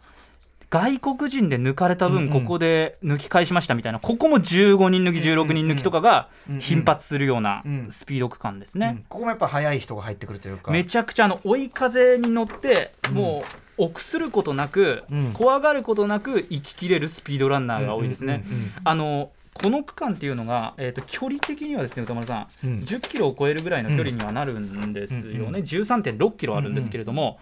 [0.71, 2.31] 外国人で抜かれた分、うんうん。
[2.31, 8.95] ここで抜き返しましたみたいな、ここも15人抜き、16人抜きとかがうんうん頻発するようなうんスピード区間ですね。
[8.97, 9.05] うん。
[9.09, 10.73] ここもやっぱ速い人が入ってくるというか。
[10.73, 13.45] めちゃくちゃあの追い風に乗って、も
[13.79, 15.33] う臆することなく、うん。
[15.33, 18.43] 怖がることなく行ききれるスピードランナーが多いですね。
[18.45, 18.71] うんうんうん。
[18.83, 22.79] あのこの区間っていうのが、えー、と距離的にはですね歌丸さん、うん。
[22.81, 27.39] 10キロを超えるぐらいの距離にはなるんですよね、うんうん13.6キロあるんですけれども、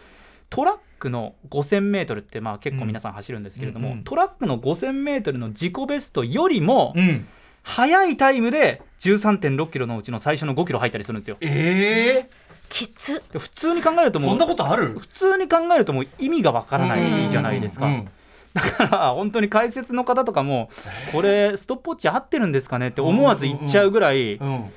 [0.50, 4.04] トラックの 5000m ってまあ結構皆さん走るんですけれども、うんうん。
[4.04, 7.26] トラックの 5000m の自己ベストよりもうん。
[7.64, 11.36] 速いタイムで13.6キロのうちの最初の5キロ入ったりするんですよ。
[11.40, 12.30] ええ
[12.68, 13.22] きつ。
[13.32, 14.98] で普通に考えるともそうんなことある？
[14.98, 17.86] 普通に考えるともう意味がわからないじゃないですか。
[17.86, 18.08] うん
[18.54, 20.70] だから本当に解説の方とかも
[21.12, 24.70] これストップウォッチ合ってるんですかねって思わず言っちゃうぐらいうん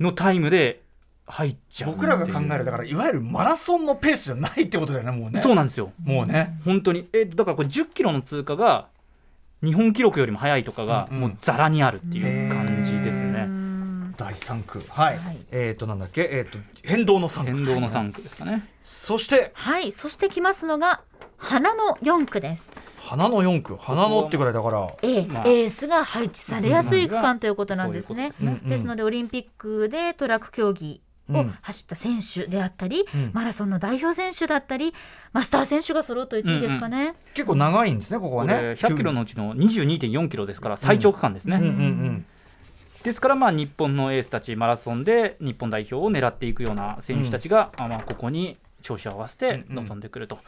[0.00, 0.82] のタイムで
[1.26, 5.40] 入っちゃう僕らが考えるだからいわゆるマラソンのペースじゃないってことだよねもうね。
[5.40, 5.92] そうなんですよ。
[6.02, 6.58] もうね。
[6.64, 7.08] 本当に。
[7.12, 8.88] えだからこれ10キロの通過が
[9.62, 11.20] 日本記録よりも速いとかがうんうん。
[11.22, 14.84] もうざらにあるっていう感じですうねん第3区。
[14.88, 15.38] はい、はい。
[15.52, 16.28] えっ、となんだっけ？
[16.30, 17.46] えっ、と変動の3区。
[17.46, 18.68] 変動の3区ですかね。
[18.80, 19.52] そして。
[19.54, 19.92] はい。
[19.92, 21.00] そしてきますのが
[21.38, 24.94] 花の4区です花の4区花のってぐらいだから。
[25.02, 25.44] A、まあ。
[25.46, 28.32] エースが配置されやすい区間ということなんですね。
[28.32, 28.70] そういうことね。
[28.70, 31.54] ですのでオリンピックでトラック競技をうん。
[31.62, 33.30] 走った選手であったり、うん。
[33.32, 34.94] マラソンの代表選手だったり
[35.32, 37.14] マスター選手が揃うと言っていいですかね。
[37.34, 38.54] 結構長いんですねここはね。
[38.54, 42.26] これ100キロのうちの22.4キロですから最長区間ですね、うんうんうん。
[43.02, 50.38] ですからまあ日本のエースたちマラソンで日本代表を狙っていくような選手たちが、あまあここに調子を合わせて臨んでくると。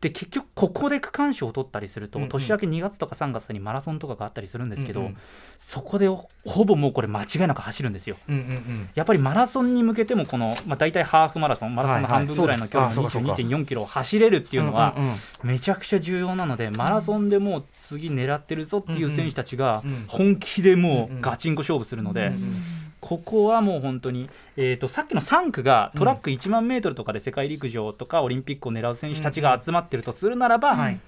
[0.00, 2.28] で結局ここで区間賞を取ったりすると、うんうん。
[2.28, 5.16] 年明け2月とか3月にマラソンとかがあったりするんですけど、うんうん。
[5.58, 8.16] そこでほほぼもうこれ間違いなく走るんですよ。
[8.28, 8.90] うんうんうん。
[8.94, 14.94] やっぱりマラソンに向けてもこの、まあ、大体ハーフマラソンマラソンの半分ぐらいの距離のはいはいそうですあそうか22.4キロを走れるっていうのは
[15.42, 22.28] めちゃくちゃ重要なのでマラソンでもう次狙ってるぞっていう選手たちが本気でもうガチンコ勝負するので。
[22.28, 31.00] うんここはもう本当に、えー、とさっきの3区がトラック1万メートルとかで世界陸上とかオリンピックを狙う選手たちが集まってるとするならば、はい。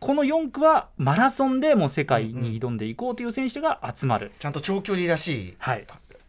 [0.00, 5.86] この4区はマラソンでもう世界に挑んでいこうという選手が集まる、ちゃんと長距離らしいはい、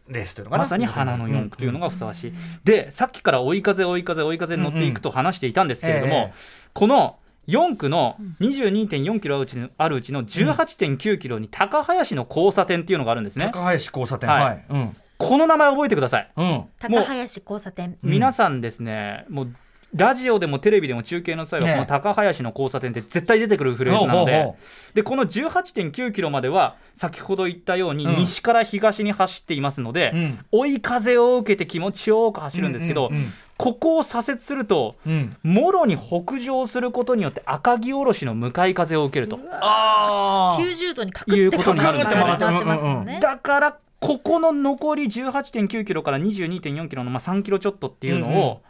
[0.08, 0.64] レースというのかな。
[0.64, 2.32] まさに花の4区というのがふさわしい、
[2.64, 6.32] でさっきから追い風追い風追い風に乗っていくと話していたんですけれども、ええ。
[6.72, 13.50] この4区の22.4キロあるうちのあるうちの18.9キロに高林の交差点っていうのがあるんですね。
[13.52, 14.28] 高林交差点。
[14.28, 14.44] はい。
[14.44, 14.64] はい。
[14.68, 16.30] うんこの名前覚えてください。
[16.34, 16.64] うん。
[16.78, 17.98] 高林交差点。
[18.02, 18.10] うん。
[18.10, 19.54] 皆さんですね、もう
[19.94, 24.58] ラジオでもテレビでも中継の際は、ねこの高林の交差点って絶対出てくるフレーズなので、ほうほうほ
[24.94, 28.16] でこの18.9キロまでは、先ほど言ったように、うん。
[28.16, 30.38] 西から東に走っていますので、うん。
[30.52, 35.30] 追い風を受けて気持ちよく走るんですけど、うんうんうんここを左折すると、うん。
[35.42, 39.38] もろに北上することによって赤城おろしの向かい風を受けると。
[39.50, 40.64] あー。
[40.64, 42.24] 90度にカクっていうことになるんですよね。
[42.24, 43.20] カクって回ってますもんね。
[43.20, 48.62] だからここの残り18.9キロから22.4キロのまあ3キロちょっとっていうのを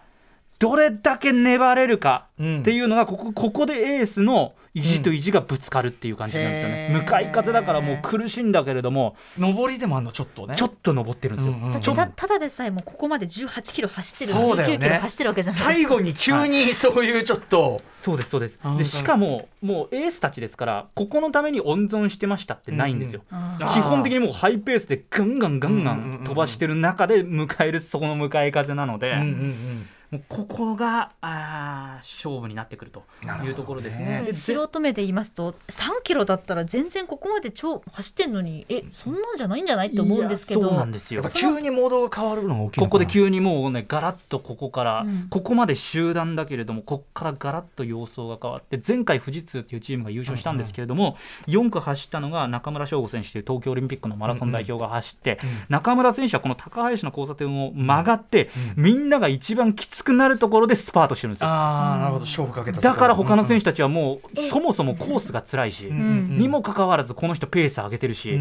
[0.61, 2.61] どれだけ粘れるかうん。
[2.61, 7.01] っていうのがここここでエースの意地と意地がぶつかるっていう感じなんですよね、うん。
[7.01, 10.55] 向かい風だからもう苦しいんだけれども上りでもあんのちょっとね。
[10.55, 14.99] ちょっと登ってるんですよ、うんうんたただでさえもうここまで18キロ走ってるそうだよ19キロね。
[14.99, 15.73] 走ってるわけじゃないですか。
[15.73, 17.81] 最後に急にそういうちょっと。
[17.99, 18.59] そうですそうです。
[18.79, 23.73] でしかももうエースたちですからここのために温存してましたってないんですよ、あーあー。
[23.73, 33.05] 基本的にもうハイペースでガンガンガンガうんうんうんうんン飛ばしてる中で迎えるそこの向かい風なので、うんうんうんもうここがあー勝負になってくると
[33.44, 34.23] いうところですこね。
[34.23, 41.23] でれ素人目で言いますと3キロだったら全然ここまで超走ってんのにえそんなんじゃないんじゃないって思うんですけどそうなんですよ。
[41.23, 42.87] やっぱ急にモードが変わるのが大きいのかな。
[42.87, 45.29] ここで急にもうねガラッとここから、うん。
[45.31, 61.48] ここまで集団だけれどもここからガラッと様相が変わって前回富士通っていうチームが優勝したんですけれども、4区走ったのが中村翔吾選手という東京オリンピックのマラソン代表が走って、中村選手はこの高林の交差点を曲がって、みんなが一番きつくなるところでスパートしてるんですよ。
[61.48, 62.24] ああなるほど。
[62.24, 62.80] 勝負かけた。
[62.80, 68.40] だから他の選手手たちはもう、そもそもコースが辛いし、んにもかかわらずこの人ペース上げてるし、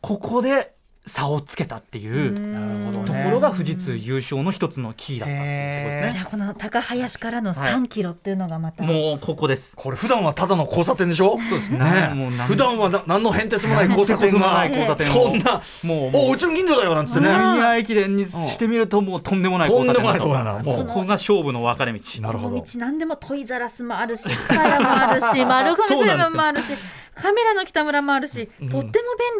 [0.00, 0.72] ここで
[1.08, 6.18] 差をつけたっていうところが富士通優勝の一つのキーだったっていうところですね。
[6.18, 9.76] じゃあこの高林からの3キロっていうのがまた、もうここです。
[9.76, 11.38] これ普段はただの交差点でしょ？
[11.48, 12.10] そうですね。
[12.12, 14.54] もう何普段はな何の変哲もない交差点が。
[14.54, 15.26] ない交差点を。
[15.26, 15.62] そんな。
[15.84, 16.36] もうおう。
[16.36, 17.28] ちの近所だよなんつってね。
[17.28, 20.18] ニ駅伝にしてみるともうとんでもない交差点だと。
[20.18, 20.86] んでもないとこだなもう。
[20.86, 22.00] ここが勝負の分かれ道。
[22.20, 22.56] なるほど。
[22.56, 26.72] 道何でもトイザラスもあるしツタヤもあるし 丸亀製麺もあるし
[27.14, 28.90] カメラの北村もあるし、とっても便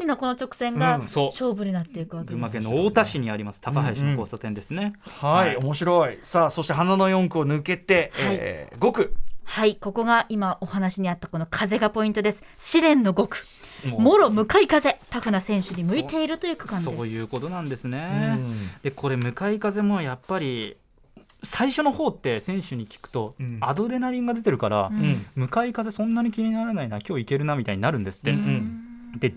[0.01, 4.95] 利なこの直線が勝負になっていくわけです、群馬県の太田市にあります高林の交差点ですね。
[5.03, 9.15] はい、面白いさあそして花の4区を抜けて、はいえー5区
[9.49, 13.47] はいここが今お話にあったこの風がポイントです試練の5区
[13.97, 18.35] もろ向かい風タフな選手に向いているという区間ですそういうことなんですうね。
[18.35, 20.77] んでこれ向かい風もやっぱり
[21.43, 28.33] 最初の方って選手に聞くと、アドレナリンが出てるから、うん向かい風そんなに気にならないな今日いけるなみたいになるんですって。
[28.33, 28.83] うん
[29.19, 29.35] で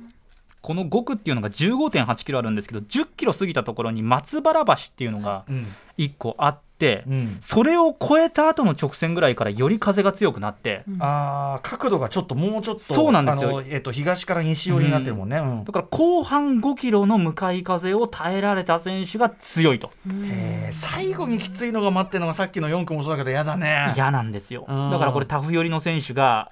[0.62, 5.68] この5区っていうのが15.8キロあるんですけど10キロ過ぎたところに松原橋っていうのがうん。
[6.00, 7.38] 1個あって、うん。
[7.42, 13.50] それを越えた後の直線ぐらいからより風が強くなって、あー角度がちょっともうちょっとそうなんですよ。
[13.50, 15.64] あのえっと東から西寄りになってるもんね、うん。
[15.66, 19.92] だから後半5キロの向かい風を耐えられた選手が強いと。
[20.08, 23.92] へー最後にきついのが待ってるのがさっきの4区もそうだけど嫌だね。
[23.96, 24.66] 嫌なんですよ。
[24.68, 24.92] うん。
[24.92, 26.50] だからこれタフ寄りの選手が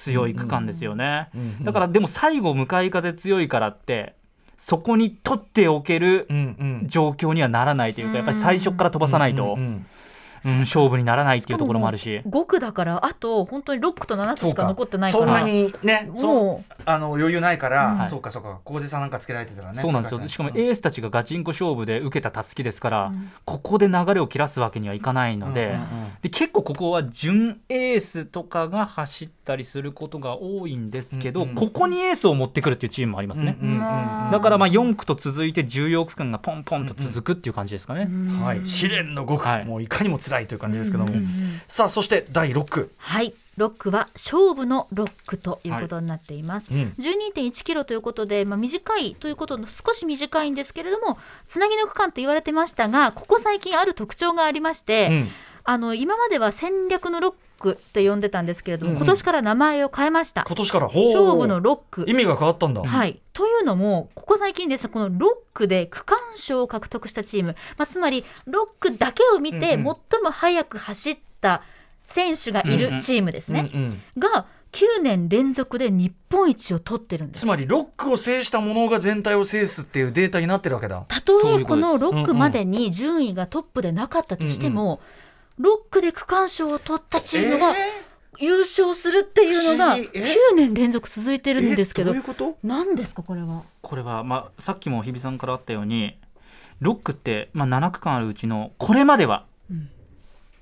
[0.00, 4.14] 強い区間ですよね、うんだからでも最後向かい風強いからって
[4.56, 6.36] そこに取っておけるうん
[6.82, 6.88] うん。
[6.88, 9.86] 状況にはならないというかやっぱり最初から飛ばさないと、うんうんうん
[10.44, 12.20] 勝負にならないっていうところもあるし。
[12.26, 16.34] 5区だからあと本当に6区と7区しか残ってないかそんならにねそう。
[16.34, 18.08] もあの余裕ないから、はい。
[18.08, 18.60] そうかそうか。
[18.64, 20.26] 小出さんなんかつけられてたらねそうなんですよ。
[20.26, 23.12] しかもエースたちがガチンコ勝負で受けたたすきですから、
[23.44, 25.86] ここで流れを切らすわけにはいかないので,、うんうんうん。
[26.22, 31.54] で結構ここは準エースとかが走ったりすることが多いんですけど、うんうん。
[31.54, 33.80] ここにエースを持ってくるっていうチームもありますね、うんうんうん
[34.30, 38.08] だからまあ4区と続いて重要区間がポンポンと続くっていう感じですかね。
[38.42, 39.64] はい、試練の5区、はい。
[39.64, 41.26] もういかにも辛いという感じですけども、うんうん
[41.66, 43.34] さあそして第6区、はい。
[43.58, 46.94] 6区は勝負の6区ということになっています、うん。
[46.98, 55.28] 12.1キロということで、まあ、短いということの少し短いんですけれどもつなぎの区間と言われてましたがここ最近ある特徴がありまして、うん
[55.64, 59.02] あの今までは戦略の6区って呼んでたんですけれども、うんうん。
[59.02, 60.44] 今年から名前を変えました。
[60.46, 60.86] 今年から？
[60.86, 65.20] 勝負の6区意味が変わったんだ、はい、というのもここ最近ですねこの6
[65.52, 69.82] 区で区間賞を獲得したチーム、まあ、つまり6区だけを見て最うんうん。
[69.82, 71.62] も速く走った
[72.04, 74.02] 選手がいるチームですね、うんうん。
[74.18, 77.40] が9年連続で日本一を取ってるんです。
[77.40, 81.04] つまり6区を制したものが全体を制すっていうデータになってるわけだ。
[81.08, 82.22] たとえこのうことです。
[82.22, 85.00] 6区までに順位がトップでなかったとしても、
[85.60, 87.74] 6区で区間賞を取ったチームが
[88.38, 90.10] 優勝するっていうのが不思議。
[90.14, 92.56] え？9年連続続いてるんですけどえどういうこと？
[92.62, 93.64] 何ですかこれは？
[93.82, 96.16] これは、まあ、さっきも日比さんからあったように
[96.80, 99.44] 6区って、まあ、7区間あるうちのこれまでは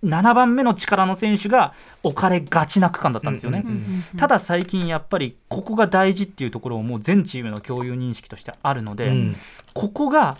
[0.05, 3.63] 7番目の力の選手が置かれがちな区間だったんですよね。
[3.65, 3.73] うん
[4.13, 4.19] うん。
[4.19, 9.37] ただ最近やっぱりここが大事っていうところをもう全チームの共有認識としてあるので、うん。
[9.75, 10.37] ここが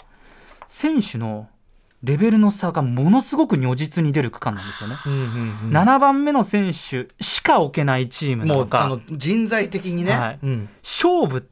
[0.69, 1.49] 選手の
[2.03, 4.97] レベルの差がものすごく如実に出る区間なんですよね。
[5.05, 5.25] うんうんう
[5.69, 5.77] ん。
[5.77, 8.87] 7番目の選手しか置けないチームなのか。
[8.87, 10.39] もうあの人材的にね、はい。
[10.43, 10.69] うん。
[10.83, 11.49] 勝負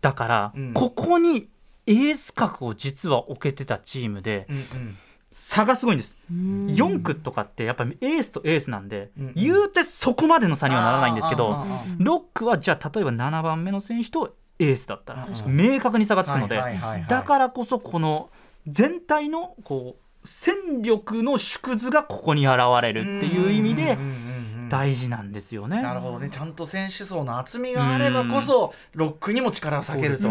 [0.00, 0.72] だから、うん。
[0.72, 1.48] ここに
[1.86, 4.96] エース格を実は置けてたチームでうんうん。
[5.32, 6.66] 差がすごいんです、うん。
[6.66, 9.32] 4区とかってやっぱりエースとエースなんで、うんうん。
[9.34, 17.08] 言うてそこまでの差にはならないんですけど、あーあーあー6区はじゃあ例えば7番目の選手とエースだったら明確に差がつくので、はいはいはいはい。
[17.08, 18.30] だからこそこの
[18.66, 23.96] 全体のこう戦力の縮図がここに現れるっていう意味で
[24.68, 25.82] 大事なんですよね。
[25.82, 26.28] なるほどね。
[26.30, 30.28] ちゃんと選手層の厚みがあればこそロックにも力を避けると、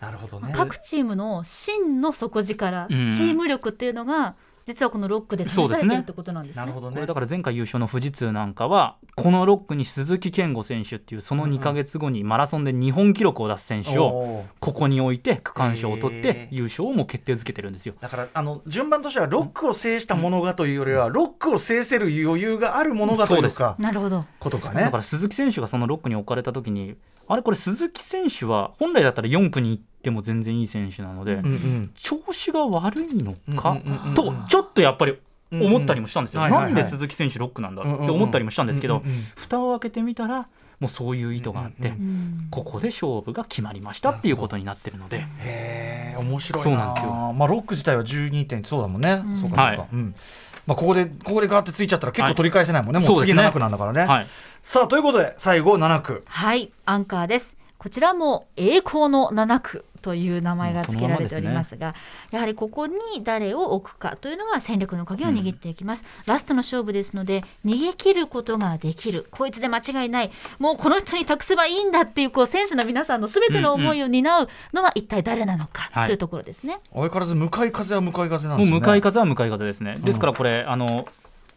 [0.00, 0.52] なるほどね。
[0.54, 3.10] 各チームの真の底力、うん。
[3.10, 4.34] チーム力っていうのが
[4.68, 6.60] 実はこのロックで試されてるってことなんですね。
[6.60, 7.06] なるほどね。
[7.06, 16.48] だから前回優勝の富士通なんかはこの6区に鈴木健吾選手っていうその2か月後にマラソンで日本記録を出す選手をここに置いて区間賞を取っへてー。
[16.50, 17.94] 優勝をもう決定づけてるんですよ。
[17.98, 23.74] だからあの順番としてはロックを制したものがというよりは、ロックを制せる余裕があるものがというか。
[23.78, 24.26] なるほど。
[24.38, 24.82] ことかね。
[24.82, 26.96] だから鈴木選手がその6区に置かれた時に
[27.30, 31.90] あれこれ鈴木選手は本来だったら4区に行っても全然いい選手なので、うんうん。
[31.94, 34.14] 調子が悪いのか、うんうんうんうん。
[34.14, 35.18] とちょっとやっぱり
[35.50, 37.82] 思ったりもしたんですよ、なんで鈴木選手6区なんだ？
[37.82, 39.22] って思ったりもしたんですけど、うんうんうん。
[39.36, 40.46] 蓋を開けてみたら
[40.78, 42.48] もうそういう意図があって、うんうんうん。
[42.50, 46.64] ここで勝負が決まりましたっていうことになってるので、へえ面白いな。
[46.64, 47.12] そうなんですよ。
[47.32, 49.36] まあロック自体は12点そうだもんね、うん。
[49.36, 49.88] そうかそうか、はい。
[49.92, 50.14] うん。
[50.66, 54.26] まあ、ここでここでガーってついちゃったら結構取り返せないもんね、もう次はいそうですね7区なんだからね、はい、
[54.62, 56.24] さあということで最後7区。
[56.26, 57.56] はい、アンカーです。
[57.78, 61.94] こちらも栄光の7区という名前が付けられておりますが、
[62.30, 69.26] やはりここに誰を置くかというのが戦略の鍵を握っていきます、ラストの勝負ですので逃げ切ることができる。
[69.30, 70.30] こいつで間違いない。
[70.58, 76.06] もうこの人に託せばいいんだっていうこう選手の皆さんの全ての思いを担うのは一体誰なのかはい。
[76.06, 76.80] というところですね。
[76.92, 81.06] 相変わらず向かい風は向かい風なんもうですよね向かい風は向かい風ですね、ですからこれあの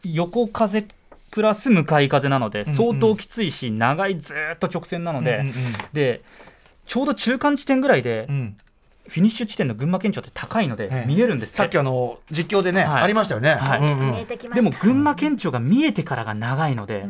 [0.03, 0.85] 横風
[1.31, 5.43] プラス向かい風なので相当きついし、長いずーっと直線なので、
[5.93, 6.21] で
[6.85, 8.55] ちょうど中間地点ぐらいで、うん
[9.07, 11.05] フィニッシュ地点の群馬県庁って高いのでええ。
[11.07, 13.03] 見えるんですさっきあの実況でね、はい。
[13.03, 13.59] ありましたよね。
[14.53, 17.09] でも群馬県庁が見えてからが長いので選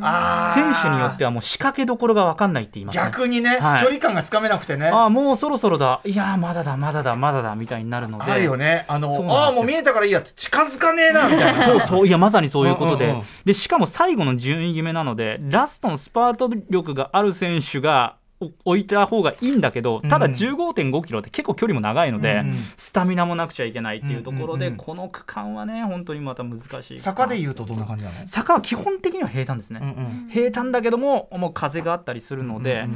[0.82, 3.04] 手によってはもう仕掛けどころが分かんないって言いますね。
[3.04, 3.82] 逆にね、はい。
[3.82, 4.88] 距離感がつかめなくてね。
[4.88, 6.01] ああもうそろそろだ。
[6.05, 8.32] いやーまだだまだだまだだみたいになるので。
[8.32, 8.86] あるよね。
[8.88, 11.63] あのああもう見えたからいいやって近づかねえなみたいな。
[11.63, 13.26] そうそういやまさにそういうことで,、うんうんうん。
[13.45, 18.20] でしかも最後の順位決めなのでラストのスパート力がある選手がお
[18.65, 22.55] 置いた方がいいんだけどただうん15.5キロって結構距離も長いので、うんうん。
[22.77, 24.73] スタミナもなくちゃいけないっていうところで、うん。
[24.73, 28.27] うんうんこの区間はね本当にまた難しい坂で言うとどんな感じなの？
[28.27, 30.29] 坂は基本的には平坦ですね、うんうん。
[30.29, 32.95] 平坦だけどももう風があったりするので、うん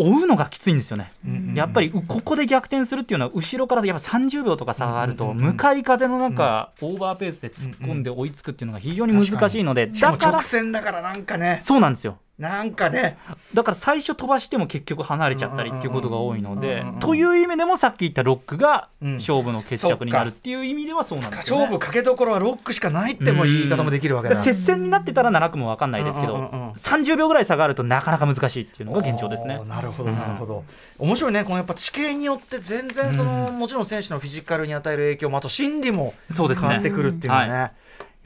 [0.00, 5.44] 追うのがきついんですよね、うんうんやっぱりここで逆転するっていうのは後ろからやっぱ30秒とか差があるとうんうんうん。
[5.46, 13.18] 向かい風の中、オーバーペースで突っ込んで追いつくっていうのが非常に難しいので、しかもだから直線だからなんかね、そうなんですよなんかね、
[13.52, 17.00] だから最初飛ばしても結局離れちゃったりっていうことが多いのでうんうんうんうん。
[17.00, 19.12] という意味でもさっき言ったロックがうん。
[19.14, 24.36] 勝負の決着になるっていう意味ではそうなんですよ、ね、勝負かけどころはロックしかないっても言い方もできるわけだ。
[24.36, 26.70] で接戦になってたら7区も分かんないですけど、うんうんうんうん。
[26.72, 29.60] 30秒ぐらい差があるとなかなか難しいっていうのが現状ですね。
[29.66, 30.64] なるほどなるほど、
[30.98, 31.42] 面白いね。
[31.42, 36.68] このやっぱ地形によって全然その、もちろん選手のフィジカルに与える影響もあと心理もそうですね。
[36.68, 37.52] 変わってくるっていうのはね。
[37.52, 37.72] は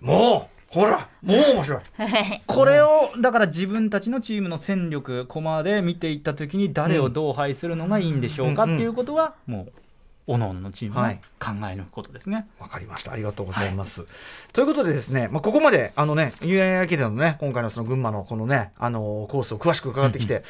[0.02, 1.80] もうほらもう面白い。
[2.46, 9.72] これをだから自分たちのチームの戦力駒で見ていった時に誰をどう配するのがいいんでしょうかっていうことはもう
[10.26, 11.16] 各々のチームがはい。
[11.38, 12.46] 考え抜くことですね。
[12.58, 13.12] わかりました。
[13.12, 14.06] ありがとうございます。
[14.54, 20.42] ということでですね、まあ、ここまで、あのね、UAE 駅伝のね、今回のその群馬のこのね、あのーコースを詳しく伺ってきて、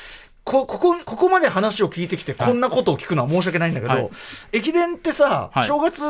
[0.44, 4.10] こ、ここ、ここまで話を聞いてきて、こんなことを聞くのは申し訳ないんだけど、はい。
[4.52, 5.66] 駅伝ってさ、はい。
[5.66, 6.04] 正月、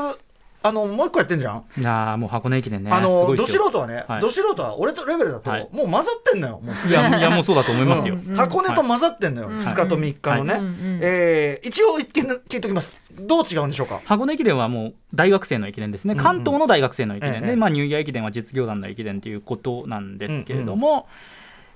[0.62, 4.20] あの、もう一個やってんじゃん、いやーもう箱根駅伝ね、あのど素人はね、はい。
[4.20, 5.68] ど素人は俺とレベルだと、はい。
[5.72, 6.92] もう混ざってんのよ、もうすい。
[6.92, 8.14] やいやもうそうだと思いますよ。
[8.14, 8.34] うん。
[8.36, 10.62] 箱根と混ざってんのよ、2日と3日のね、はい。
[10.62, 13.12] うんうんえー一応一見聞いておきます。
[13.20, 14.00] どう違うんでしょうか？
[14.04, 21.06] 箱根駅伝はもう大学生の駅伝ですね、関東の大学生の駅伝で、ええまあ、ニューイヤー駅伝は実業団の駅伝ということなんですけれども、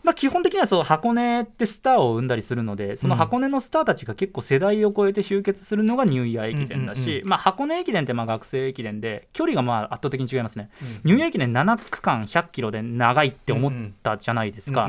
[0.07, 10.70] まあ、基本的にはそう箱根ってスターを生んだりするのでその箱根のスターたちが結構世代を超えて集結するのがニューイヤー駅伝だし、まあ、箱根駅伝ってまあ学生駅伝で距離がまあ圧倒的に違いますね、
[11.02, 14.88] ニューイヤー駅伝7区間100キロで長いって思ったじゃないですか、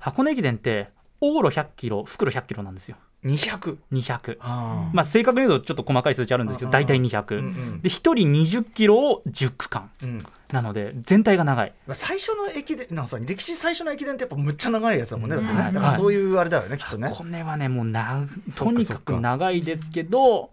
[0.00, 0.88] 箱根駅伝って
[1.20, 2.96] 往路100キロ袋100キロなんですよ。
[3.24, 4.38] 200 200。
[4.40, 4.96] あー。
[4.96, 7.80] まあ、正確に言うとちょっと細かい数値あるんですけど大体200、うんうん。
[7.80, 9.90] で1人20キロを10区間。
[10.02, 11.72] うんなので全体が長い。
[11.94, 17.10] 最初の駅伝なんかさ歴史最初の駅伝ってやっぱむっちゃ長いやつだもんね、だってねはいだからそういうあれだよね、きっとね。
[17.12, 18.26] これはねもうな
[18.56, 20.50] とにかく長いですけど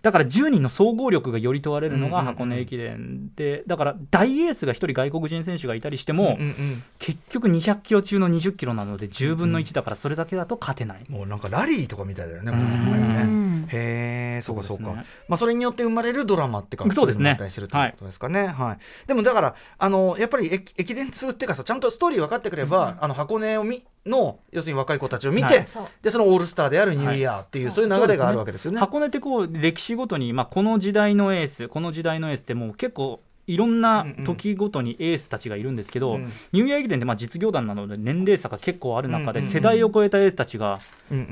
[0.00, 2.24] だから10人の総合力がより問われるのうんうんうん。
[2.24, 11.04] が箱根駅伝でだから大エースが1人外国人選手がいたりしても、うんうん結局200キロ中の20キロなので10分の1だからそれだけだと勝てない。
[11.08, 12.58] もうなんかラリーとかみたいだよね、うん。
[12.58, 13.22] もうね。
[13.22, 14.84] うんへえそうかそうか。
[15.28, 17.22] まあそれによって生まれるドラマっていうかそうですね。
[17.22, 18.46] いのがあったりするということですかね。
[18.46, 25.66] はい、でもだからあのやっぱり駅駅伝通っていうかさちゃんとストーリー分かってくれば、あの箱根をみの要するに若い子たちを見て、はい。
[26.02, 27.84] でそのオールスターであるニューイヤーっていう、そう。
[27.86, 28.80] いう流れがあるわけですよね。
[28.80, 36.32] 箱根ってこう歴史ごとに、まあ、この時代のエースこの時代のエースってもう結構いろんな時ごとにエースたちがいるんですけど、うん。
[36.52, 40.78] ニューイヤー駅伝ってまあ実業団なので年齢差が結構ある中で世代を超えたエースたちが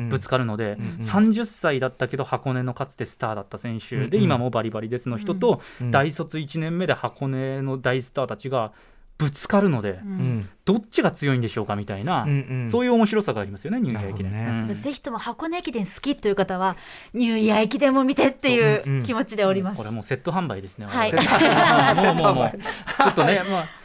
[0.09, 3.97] ぶつかるので、うんうん30歳だったけど箱根のかつてスターだった選手。
[3.97, 4.23] で、うんうん。
[4.23, 8.73] 今もバリバリですの人と、うん大卒1年目で箱根の大スターたちが
[9.21, 10.49] ぶつかるので、うん。
[10.64, 12.71] どっちが強いんでしょうかみたいな、うんうん。
[12.71, 14.33] そういう面白さがありますよねニューイヤー駅伝。
[14.33, 14.66] ね。
[14.73, 14.81] うん。
[14.81, 16.77] ぜひとも箱根駅伝好きという方は
[17.12, 19.77] ニューイヤー駅伝も見てっていそううんうんう気持ちでおります。
[19.77, 20.87] これもうセット販売ですね。
[20.87, 21.12] はい。
[21.14, 22.45] 我々もうもう。
[22.45, 23.80] もうちょっとね、まあ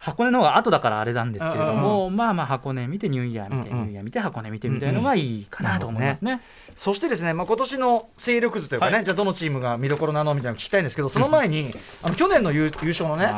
[0.00, 3.84] 箱根の方が後だからあれなんですけれども、まあまあ箱根見てニューイヤー見て、うんうん。
[3.84, 6.40] ニューイヤー見て箱根見てみたいのがいいかなと思いますね。
[6.74, 9.04] そしてですね、まあ、今年の勢力図というかね、はい。
[9.04, 13.30] じゃあどのチームが見どころなのみたいなの聞きたいんですけどその前に、あの去年の優優勝のね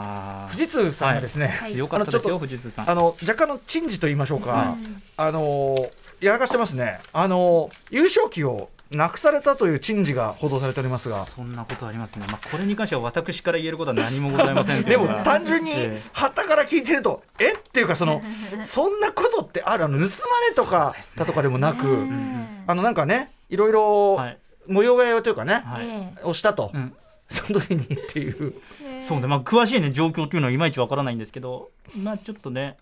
[0.52, 2.90] 富士通さんがですね、強かったですよあのちょっ富士通さん。
[2.90, 4.76] あの若干の珍事と言いましょうか、
[5.16, 5.74] あの
[6.20, 11.24] やらかしてますね、あの優勝旗をなくされたという珍事が報道されておりますが。
[11.24, 12.26] そんなことありますね。
[12.28, 17.52] まあこれに関しては私から言えることは何もございませんでも単純にえ旗から聞いてるとえ？
[17.54, 18.22] っていうかその
[18.62, 19.84] そんなことってある？
[19.84, 20.08] あの盗ま
[20.48, 22.64] れとかだとかでもなく、うん。
[22.66, 24.38] あのなんかねいろいろはい。
[24.68, 25.86] 模様替えというかね、はい。
[25.88, 26.94] えをしたと、うん。
[27.28, 28.54] その時にっていう。
[28.84, 32.76] えそうね、まあ詳しいね状況というのはいまいちわからないんですけど、まあちょっとね。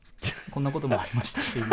[0.51, 1.65] こんなこともありましたっていう、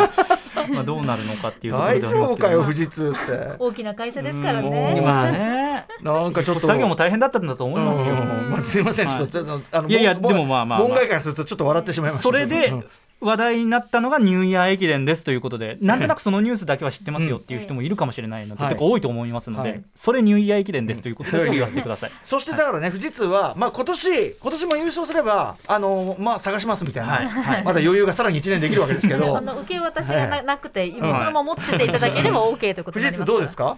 [0.72, 3.52] まあどうなるのかっていうところ大ではあり丈夫かよますけど、富士通って。
[3.58, 4.70] 大きな会社ですからうん。
[4.70, 5.00] ね。
[5.04, 6.66] まあね、なんかちょっと。
[6.66, 8.14] 作業も大変だったんだと思いますよ。
[8.14, 8.50] うん。
[8.50, 10.88] まあ、すいません、はいちょっとちょっとあのいやいやでもまあまあまあ。
[10.88, 12.84] 門外からするとちょっと笑ってしまいましたそれでうん
[13.20, 18.72] 話題になったのがニューイヤー駅伝ですということで、なんとなくそのニュースだけは知ってますよっていう人もいるかもしれないので、はい。
[18.74, 19.82] 結構多いと思いますので、はい。
[19.96, 22.12] それニューイヤー駅伝ですということだけ言わせてくださ い。
[22.22, 27.28] そしてだからね、富士通は、まあ今年、今年も優勝すれば、あのまあ探しますみたいな、はい。
[27.28, 27.64] はい。
[27.64, 29.26] まだ余裕がさらに1年できるわけですけど。
[29.36, 33.76] そ、の受け渡しがななくて、ん今そのまま持ってていただければ OK ということ富士通になりますどうですか？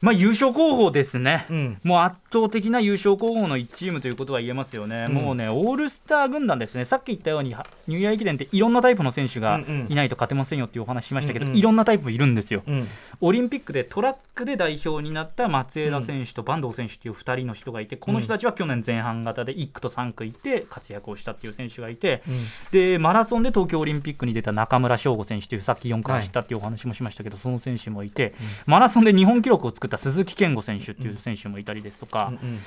[0.00, 1.78] まあ優勝候補ですね、うん。
[1.82, 5.14] もう圧倒的な優勝候補の1チームということは言えますよね、うん。
[5.14, 11.58] もうね、オールスター軍団ですね、さっき言ったように、はニューイヤー駅伝っていろんなタイプの選手がいないと勝てませんよっていうお話しましたけど、うんうん。
[11.58, 12.62] いろんなタイプいるんですよ。
[12.66, 12.88] うん、
[13.20, 22.22] オリンピックでトラックで代表になった松枝選手と坂東選手っていう2人の人がいて、この人たちは去年前半型で1区と3区行って活躍をしたっていう選手がいて、
[22.70, 28.34] でマラソンで東京オリンピックに出た中村翔吾選手というさっき4区走ったっていうお話もしましたけど、その選手もいて、
[28.66, 32.60] マラソンで日本記録を作った鈴木健吾選手っていう選手もいたりですとか、うん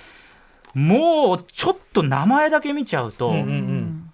[0.75, 4.13] もうちょっと名前だけ見ちゃうと、うんうん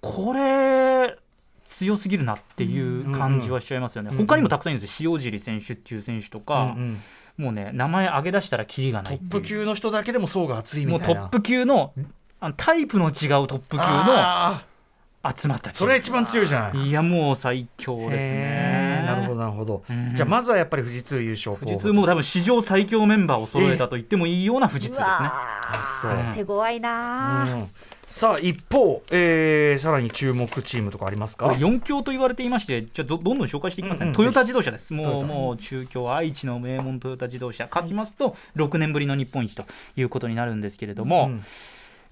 [0.00, 1.16] これ
[1.64, 4.26] 強すぎるなっていう感じはしちゃいますよね、うんうん。
[4.26, 5.12] 他にもたくさんいるんですよ。
[5.12, 6.82] 塩尻選手っていう選手とか、うん
[7.38, 7.44] うん。
[7.44, 9.30] もうね名前挙げ出したらキリがなトいっていう。
[9.30, 11.20] ップ級の人だけでも層が厚いみたいな。
[11.20, 11.92] もうトップ級の
[12.56, 13.12] タイプの違う
[13.46, 14.64] トップ級のあ
[15.36, 16.88] 集まったそれが一番強いじゃない。
[16.88, 19.84] いやもう最強ですへねーなるほどなるほど。
[19.88, 20.14] うん。
[20.14, 21.56] じゃあまずはやっぱり富士通優勝。
[21.56, 25.06] 富士通も多分史上最強メンバーを揃えたと言ってもいいような富士通ですね、
[26.02, 26.12] そう。
[26.12, 26.34] うん。
[26.34, 27.42] 手強いな。
[27.42, 27.68] あ、うん。
[28.06, 31.46] さあ一方、えー、さらに注目チームとかありますか？
[31.46, 34.08] これ4強と言われていまして、じゃあどどんどん紹介していきますね、うん。
[34.10, 34.14] うん。
[34.14, 39.64] トヨタ自動車です、もうもう中京、愛知の名門トヨタ自動車、勝ちますと6年ぶりの日本一と
[39.96, 41.44] いうことになるんですけれども、うん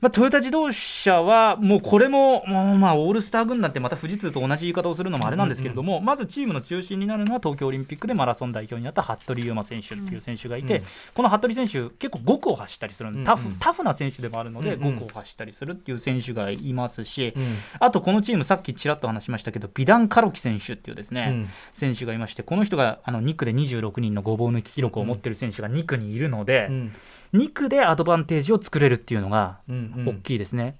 [0.02, 10.84] まあ、トヨタ自動車はもうこれももうまあオールスター軍団ってまた富士通と同じ言い方をするのもあれなんですけれども、まずチームの中心になるのは東京オリンピックでマラソン代表になった服部勇馬選手っていう選手がいて、うん
[11.14, 13.58] この服部選手結構5区を走ったりするタフ,、うんうん。
[13.58, 14.96] タフな選手でもあるのでうんうん。
[14.96, 17.56] 5区を走ったりするっていう選手がいますし、うん。
[17.78, 21.48] あとこのチームさっきちらっと話しましたけどビダン・カロキ選手っていうですね、うん。
[21.72, 26.92] 選手がいましてこの人があの2区で26人のごぼう抜き記録を持ってる選手が2区にいるので、うん
[27.34, 30.08] 2区でアドバンテージを作れるっていうのがうんうん。
[30.08, 30.76] 大きいですね。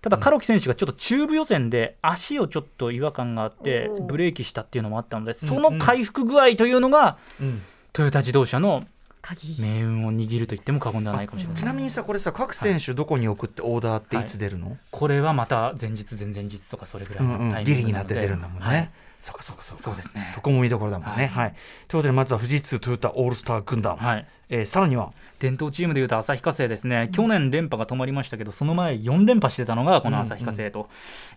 [0.00, 7.62] ただ、カロキ選手がちょっと中部予選で足をちょっと違和感があってブレーキしたっていうのもあったのでその回復具合というのがうん。
[7.92, 8.84] トヨタ自動車の
[9.20, 9.60] 鍵。
[9.60, 17.52] 命運を握ると言っても過言ではないかもしれないちなみにさこれさ各選手どこに送ってオーダーっていつ出るの、これはまた前日前々日とかそれぐらいのうんうん。
[17.52, 18.90] タイミングギリになって出るんだもんね、はい
[19.22, 19.82] そうかそうかそうか。
[19.82, 20.26] そうですね。
[20.30, 21.50] そこも見どころだもんね、ははい。
[21.50, 21.52] い
[21.88, 24.26] ということでまずは富士通トヨタオールスター軍団、はい。
[24.48, 25.12] えーさらには。
[25.38, 30.88] 伝統チームでいうと旭化成ですね、去年連覇が止まりましたけど、その前4連覇してたのがこの旭化成と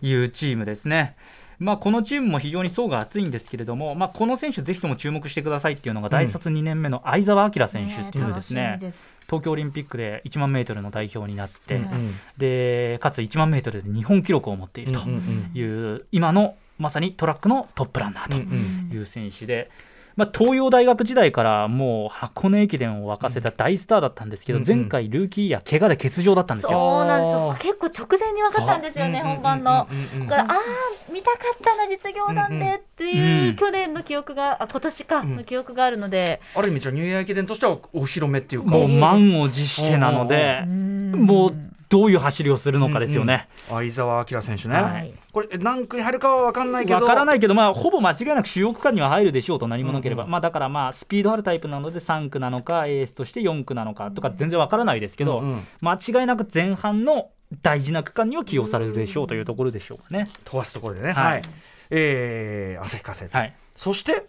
[0.02, 1.16] いうチームですね。
[1.60, 9.14] まあ、このチームも非常に層が厚いんですけれども、まあ、この選手、ぜひとも注目してくださいっていうのが、大卒2年目の相澤晃選手っていうですね、楽しみです。
[9.26, 15.50] 東京オリンピックで1万メートルの代表になって、うんでかつ1万メートルで日本記録を持っているとうんうん。
[15.54, 18.36] いう、今のまさにトラックのトップランナーと。
[18.36, 19.70] うんいう選手で、
[20.16, 26.78] まあ、東洋大学時代からもう箱根駅伝を沸かせた大スターだったんですけど、うん前回ルーキーイヤー怪我で欠場だったんですよ。
[26.78, 27.72] そうなんですよ。
[27.72, 29.88] 結構直前に分かったんですよね本番の。
[29.90, 33.56] うんうんうんうんだからああ見たかったな実業団でっていう、うん。
[33.56, 35.36] 去年の記憶があ今年かうん。
[35.36, 38.70] の記憶があるので、ある意味じゃあニューイヤー駅伝としてはお披露目っていうか。
[38.70, 41.54] もう満を持してなので、もう
[41.94, 43.48] どういう走りをするのかですよね。
[43.68, 45.14] 相澤晃選手ね、はい。
[45.30, 46.96] これえ何区に入るかは分かんないけど。
[46.98, 50.26] わからないけど、まあ、ほぼ間違いなく主要区間には入るでしょうと何もなければ、うん。
[50.26, 55.66] うんまあ、だからまあスピードあるタイプなので3区なのかエースとして4区なのかとか全然わからないですけど、うんうん。
[55.82, 57.30] 間違いなく前半の
[57.62, 60.28] 大事な区間には起用されるでしょうというところでしょうかね。
[60.44, 61.12] 飛ばすところでね。
[61.12, 61.24] はい。
[61.34, 61.42] はい、
[61.90, 64.26] えー、旭化成、はい、そして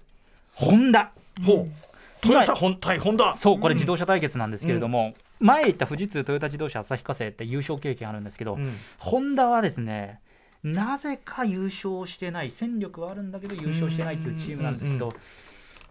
[0.53, 1.13] ホンダ。
[1.43, 1.85] ほう。
[2.21, 3.33] トヨタ本対ホンダ。
[3.33, 10.19] そうこれ自動車対決なんですけれども、前言った富士通トヨタ自動車旭化成って優勝経験あるんですけど、うんホンダはですね
[10.63, 15.13] なぜか優勝してない戦力はあるんだけど優勝してないというチームなんですけど、うん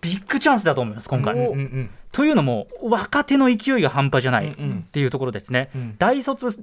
[0.00, 1.48] ビッグチャンスだと思います今回。
[1.48, 5.70] おうんうんというのも若手の勢いが半端じゃないっうんうんていうところですね。
[5.74, 6.62] うん大卒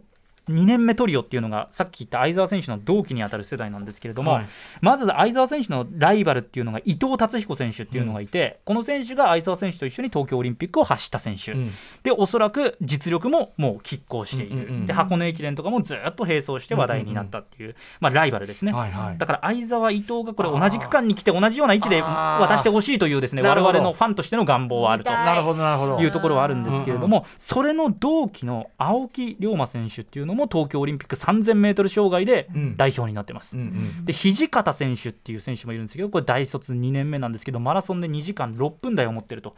[0.50, 4.46] 2年目トリオっていうのがさっき言った相澤選手の同期に当たる世代なんですけれども、はい。
[4.82, 11.72] まず相澤選手のライバルっていうのが伊藤達彦選手っていうのがいて、この選手が相澤選手と一緒に東京オリンピックを走った選手、うん。
[12.04, 14.86] でおそらく実力ももう拮抗している、うんうんうん。
[14.88, 18.74] で箱根駅伝とかもずっと並走して話題になったっていう、まあ、ライバルですね。
[18.74, 19.18] はいはい。
[19.18, 25.12] だから相澤、伊藤がこれ同じ区間に来て同じような位置で渡してほしいというですね我々のファンとしての願望はあると。
[25.12, 26.00] 見たなるほどなるほど。
[26.00, 32.78] いうところはあるんですけれども、それの同期の青木涼真選手っていうののも東京オリンピック 3000m 障害でうん。
[32.78, 33.58] 代表になってます。
[33.58, 39.56] うんうんで土方選手っていう選手もいるんですけどこれ大卒2年目なんですけどマラソンで2時間6分台を持ってると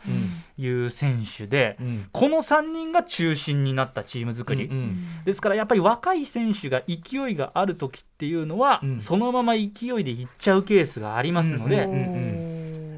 [0.57, 2.05] いう選手で、うん。
[2.11, 8.99] この3人が中心になったチーム作り、うんですからやっぱり若い選手が勢いがある時っていうのは、うん。
[8.99, 9.69] そのまま勢い
[10.03, 12.52] でいっちゃうケースがありますので、ううんうん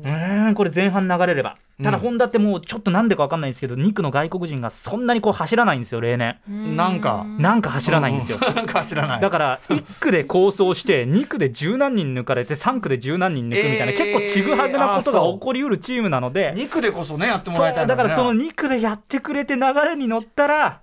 [0.09, 1.57] ーんこれ前半流れれば。
[1.83, 2.03] ただうん。
[2.03, 6.37] ホンダってもうちょっとなんでか分かんないんですけど2区の外国人がそんなにこう走らないんですよ例年。
[6.47, 7.25] なんか。
[7.37, 9.21] なんか走らないんですよ、 なんか知らない。
[9.21, 16.53] だから1区で構想して2区で十何人抜かれて3区で十何人抜くみたいな、えー結構ちぐはぐなことが起こりうるチームなので。
[16.55, 20.79] 2区でこそねやってもらいたいだからその2 2区でやってくれて流れに乗ったら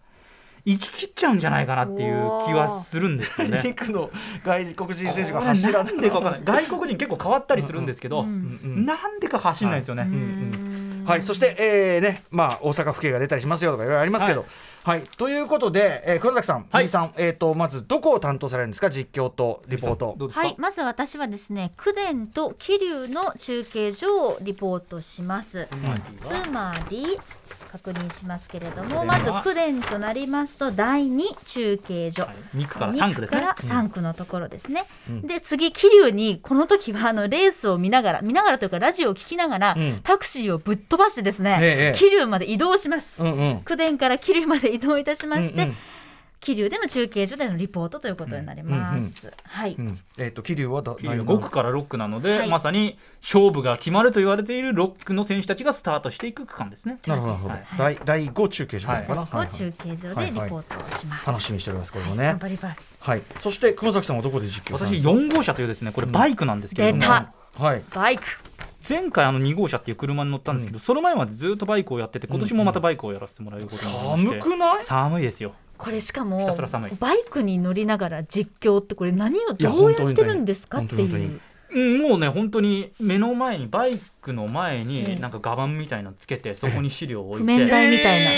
[0.65, 2.15] 行き切っちゃうんじゃないかなっていう
[2.47, 3.75] 気はするんですよね。
[3.75, 4.11] 区の
[4.45, 6.43] 外国人選手が走らなんでか分かんない。
[6.65, 10.09] 外国人結構変わったりするんですけど、うんうんなんでか走んないんですよね。
[11.05, 14.45] はい、そして、えーねまあ、大阪府警が出たりしますよとかいろいろありますけど、
[14.85, 15.03] はい。
[15.19, 16.87] ということで、えー、黒崎さん、はい。
[16.87, 18.89] さん、えー、とまずどこを担当されるんですか？
[18.89, 20.17] 実況とリポート。
[20.31, 25.67] はい、まず私はですね、九電と桐生の中継所をリポートします。
[25.67, 27.19] つまり
[27.73, 32.27] 確認しますけれども、まず九電となりますと第二中継所。
[32.55, 33.41] 2区から3区ですね。
[33.41, 35.23] から3区のところですね、うん。
[35.23, 40.01] で次桐生にこの時はあのレースを見ながら見ながらというかラジオを聞きながら、うん。
[40.03, 41.99] タクシーをぶっ飛ばしてですね、ええ。
[41.99, 43.62] 桐生まで移動します、うんうん。
[43.64, 45.77] 九電から桐生まで移動いたしまして、うんうん
[46.43, 49.99] 桐生での中継所でのリポートということになります、はい、うん。
[50.18, 52.49] えっ、と桐生はだ桐生5区から6区なので、はい。
[52.49, 56.99] まさに勝負が決まると言われている6区の選手たちがスタートしていく区間ですね。
[57.07, 59.36] なるほど第第5中継所かな、をはい。
[59.36, 59.49] はい。
[59.51, 62.24] 中継所でリポートをします、楽しみにしておりますこれもね。
[62.24, 62.97] 頑張ります。
[62.99, 63.22] はい。
[63.38, 65.05] そして熊崎さんはどこで実況私です？
[65.05, 67.32] か4号車というですねこれバイクなんですけれども、出た。
[67.57, 67.82] はい。
[67.95, 68.24] バイク。
[68.88, 74.84] 前回あの2号車っていう車に乗ったんですけど、その前までずっとバイクをやってて今年もまたバイクをやらせてもらうことになりまして、寒くない？
[74.84, 76.55] 寒いですよこれしかひも
[77.01, 81.41] バイクに乗りながら実況ってこれ何をどうやってるんですかっていう。
[81.74, 88.31] うんもうね本当に目の前にバイクの前ええになんかガバンみたいなのつけてそこに資料を置譜いて、面台みたいな、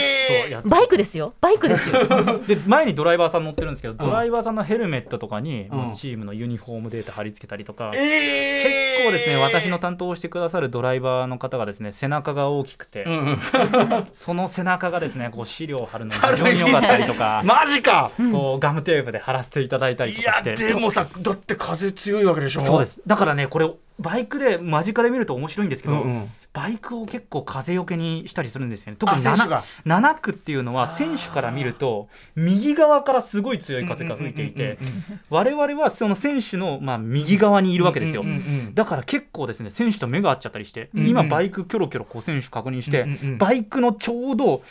[0.42, 1.34] そうやバイクですよ。
[1.40, 1.94] バイクですよ。
[2.48, 13.38] で前にドライバーさん乗ってるんですけど、ドライバーさんのヘルメットとかに、もうチームのユニフォームデータ貼り付けたりとか、え結構ですね私の担当をしてくださるドライバーの方がですね背中が大きくて、うんうん。
[14.12, 18.10] その背中がですねこう資料を貼るのが非常に良かったりとか、 マジか。
[18.32, 20.56] こうガムテープで貼らせていただいたりとかして。
[20.56, 22.60] でもさだって風強いわけでしょ。
[22.60, 23.02] そうです。
[23.06, 26.30] だからねこれバイクで間近で見ると面白いんですけど、うんうん。
[26.52, 28.96] バイクを結構風よけにしたりするんですよね。
[28.98, 29.64] 特にあ選手が。
[29.86, 34.78] 7, 7区っていうのは選手から見ると右側からすごい強い風が吹いていて
[35.30, 38.24] 我々はその選手のまあ右側にいるわけですよ、
[38.74, 41.08] だから結構ですね選手と目が合っちゃったりして、うんうん。
[41.08, 43.06] 今バイクキョロキョロこう選手確認して、
[43.38, 44.62] バイクのちょうど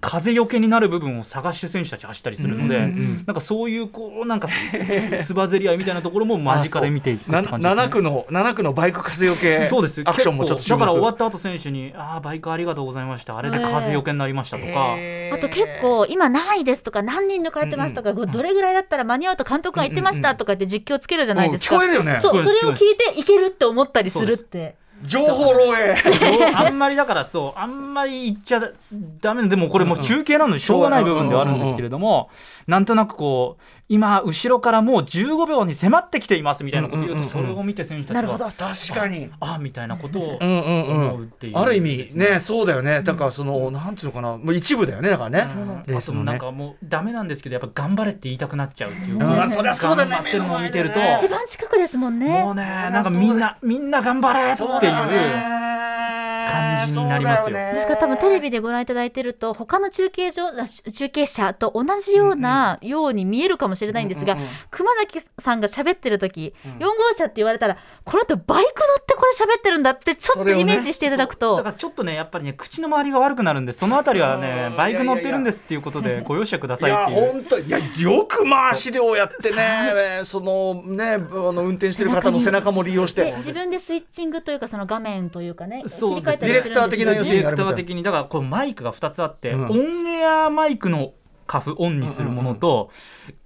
[0.00, 4.48] 風よけになる部分を探して選手たち走ったりするので、うんうんうんなんかそういうこうなんか
[5.22, 7.82] つばぜり合いみたいなところも間近で見ていくな感じです、ね。
[7.82, 10.02] 7区の7区のバイク風よけそうです。
[10.04, 13.38] アクションもちょっとだから終わっった後選手に「ああバイクありがとうございました。
[13.38, 14.96] あれで風よけになりました」とか、
[15.32, 22.18] あと結構今何位ですとか何人抜かれてますとか、どれぐらいだったら間に合うと監督が言ってましたとかって実況つけるじゃないですか、聞こえるよね。
[22.20, 24.76] そうそれを聞いていけるって思ったりするって
[25.06, 26.56] 情報漏洩。
[26.56, 28.60] あんまりだからそうあんまり言っちゃ
[29.20, 32.30] だめでもこれもう中継なのでしょうがない部分ではあるんですけれども
[32.66, 38.44] なんとなくこう今後ろからもう15秒に迫ってきていますみたいなこと言うとうんうんうんうんそれを見て選手たちなるほど。
[38.44, 39.30] は確かに。
[39.40, 41.58] あみたいなことをうんうんうん思うっていう。
[41.58, 43.02] ある意味ねそうだよね。
[43.02, 44.36] だからそのなんていうのかな。
[44.36, 45.38] もう一部だよねだからね。
[45.86, 49.14] レーあともなんかもうダメなんですけどやっぱ頑張れって言いたくなっちゃうっていう。
[49.14, 49.50] うん。
[49.50, 50.10] そりゃそうだね。
[50.10, 50.98] 頑張ってるのを見てると。
[50.98, 52.42] 目の前で一番近くですもんね。
[52.42, 54.70] もうねなんかみんなみんな頑張れっていう
[56.50, 57.56] 感じになりますよ。
[57.56, 60.50] ですから多分テレビでご覧いただいてると他の中継所
[60.92, 64.50] 中継車と同じようなように見えるかもしれないんですが、うんうんうん。
[64.70, 77.32] 熊崎さんが喋ってる時、4号車って言われたらこの人バイク乗ってこれ喋ってるんだってちょっとイメージしていただくと、だからちょっとねやっぱりね口の周りが悪くなるんでそのあたりはねバイク乗ってるんですっていうことでご容赦くだいやさいっていう。
[77.32, 80.20] 本当いやよくまあ資料をやってね。
[80.24, 83.24] そのねあの運転してる方の背中も利用して。
[83.24, 89.66] で自分でスイッチングというかその画面というかね切り替えたりするんですよディレクター的な要デするにィレクター的にだからこうマイクが2つあって、うん。
[89.66, 91.14] オンエアマイクの
[91.46, 92.90] カフオンにするものと、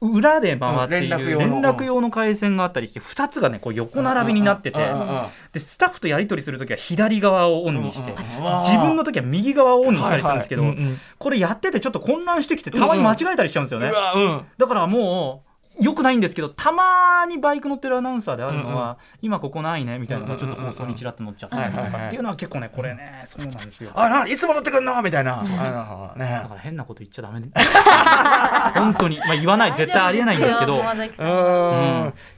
[0.01, 1.61] 裏で回っているうん連絡用の。
[1.61, 5.07] 連絡用の回線があったりして2つがねこう横並びになってて、うんうんうん
[5.53, 10.78] でスタッフとやり取りするときは左側をオンにして、うんうん自分の時は右側をオンにしたりするんですけど、はいはい。
[10.80, 10.97] うんうん。
[11.18, 13.89] これやっててちょっと混乱してきてたまに間違えたりしちゃうんですよね。
[13.89, 14.43] うわうん。
[14.57, 15.47] だからもう
[15.80, 23.90] よくないんですけどたまにバイク乗ってるアナウンサーであるのは、今ここないねみたいなのがちょっと放送にちらっと乗っちゃったりとかっていうのは結構ねこれねそうなんですよ。
[23.94, 25.00] あないつも乗ってくんの？
[25.02, 25.42] みたいな。
[25.42, 25.48] ね。
[25.56, 27.52] だから変なこと言っちゃダメ本
[28.84, 30.76] 本当に、まあ、言わない絶対ありえないんですけど。
[30.76, 30.78] い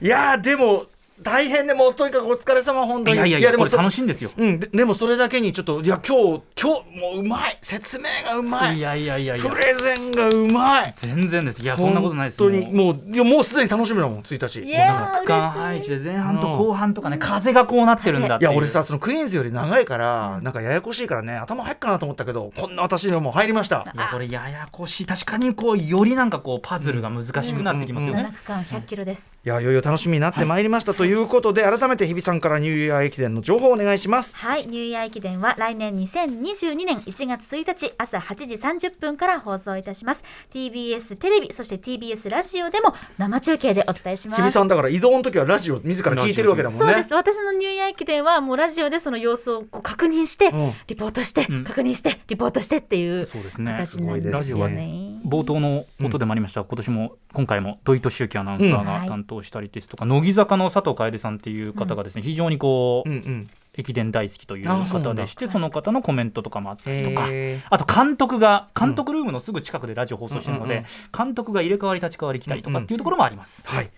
[0.07, 0.85] やーでも
[1.21, 3.17] 大変でもうとにかくお疲れ様本当に。
[3.17, 4.31] いやいやいやでもそ楽しいんですよ。
[4.37, 4.59] うん。
[4.59, 7.57] ででもそれだけにちょっといや今日今日もううまい。
[7.61, 8.77] 説明がうまい。
[8.77, 9.49] いやいやいやいや。
[9.49, 10.93] プレゼンがうまい。
[10.95, 11.61] 全然です。
[11.61, 12.41] いやそんなことないです。
[12.41, 13.15] 本当にもう。
[13.15, 23.91] いやもうすでに楽しみだもん1日いやー区間配置で前半と後半とかね風がこうなってるんだっていや俺さそのクイーンズより長いからなんかややこしいからね頭入っかなと思ったけどこんな私にはもう入りました。
[23.93, 25.05] いやこれややこしい。
[25.05, 28.31] 確かにこうよりなんかこうパズルが難しくなってきますよね。
[28.31, 34.35] 7区間100キロですいやいよいよ楽しみになってまいりました、ということで改めて日比さんからニューイヤー駅伝の情報をお願いします。
[34.35, 40.23] はい、ニューイヤー駅伝は来年2022年1月1日朝8時30分から放送いたします。
[40.53, 44.41] TBS テレビそして TBS ラジオでも生中継でお伝えします。
[44.41, 46.93] 日比さんだから移動の時はラジオ自ら聞いてるわけだもんね。
[46.93, 47.13] そうです。
[47.13, 50.73] 私のニューイヤー駅伝はもうラジオでその様子をこう確認して、うん。
[50.87, 51.63] リポートして、うん。
[51.63, 53.71] 確認してリポートしてっていうそうですね。
[53.71, 55.21] 形になりますよすごいですね。
[55.25, 58.87] 冒頭の音でもありました、今年も今回も土井敏之アナウンサーうん。
[58.87, 59.01] はい。
[59.01, 63.49] が担当したりですとか、乃木坂の佐藤楓さんっていう方がですね、非常にこう、うんうん。
[63.73, 67.29] 駅伝大好きという方でしてその方のコメントとかもあったりとか。
[67.69, 70.83] あと監督が監督ルームのすぐ近くでラジオ放送してるので、
[71.17, 73.63] 監督が入れ替わり立ち替わり来たりとかっていうところもあります。
[73.65, 73.89] はい。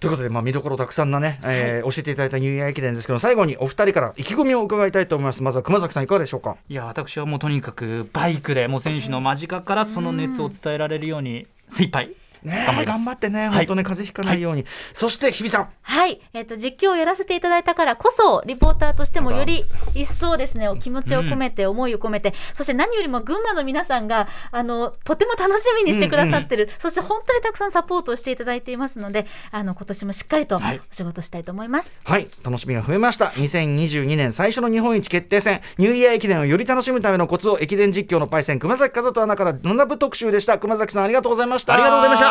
[0.00, 5.44] ということで、まあ、見どころたくさんなね、えー教えていただいたニューイヤー駅伝ですけど最後にお二人から意気込みを伺いたいと思います。
[5.44, 6.56] まずは熊崎さんいかがでしょうか？
[6.68, 12.10] いや私はもうとにかくバイクでもう選手の間近からその熱を伝えられるように精一杯
[12.42, 13.04] ね頑張ります。
[13.04, 13.48] 頑張ってね、い。
[13.50, 15.68] 本当ね風邪ひかないように、そして日比さん。
[15.82, 19.64] はい、えっ、と実況をやらせていただいたからこそリポーターとしてもより
[19.94, 22.34] 一層ですねお気持ちを込めて、思いを込めて。
[22.54, 30.80] そして何よりも群馬の皆さんがあのとても楽しみにしてくださってる、そして本当にたくさんサポートをしていただいていますのであの今年もしっかりとおはい。
[30.92, 31.92] 仕事したいと思います。
[32.04, 32.28] はい。
[32.44, 33.26] 楽しみが増えました。
[33.36, 35.60] 2022年最初の日本一決定戦。
[35.78, 40.58] ニューイヤー駅伝をより楽しむためのコツを駅伝実況のパイセン熊崎和人アナから7部特集でした。
[40.58, 41.74] 熊崎さんありがとうございました。
[41.74, 42.29] ありがとうございました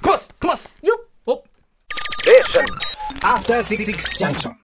[0.00, 1.44] クマスクマスよっお
[2.22, 2.64] Station.
[3.22, 3.84] After Six
[4.18, 4.54] Junction.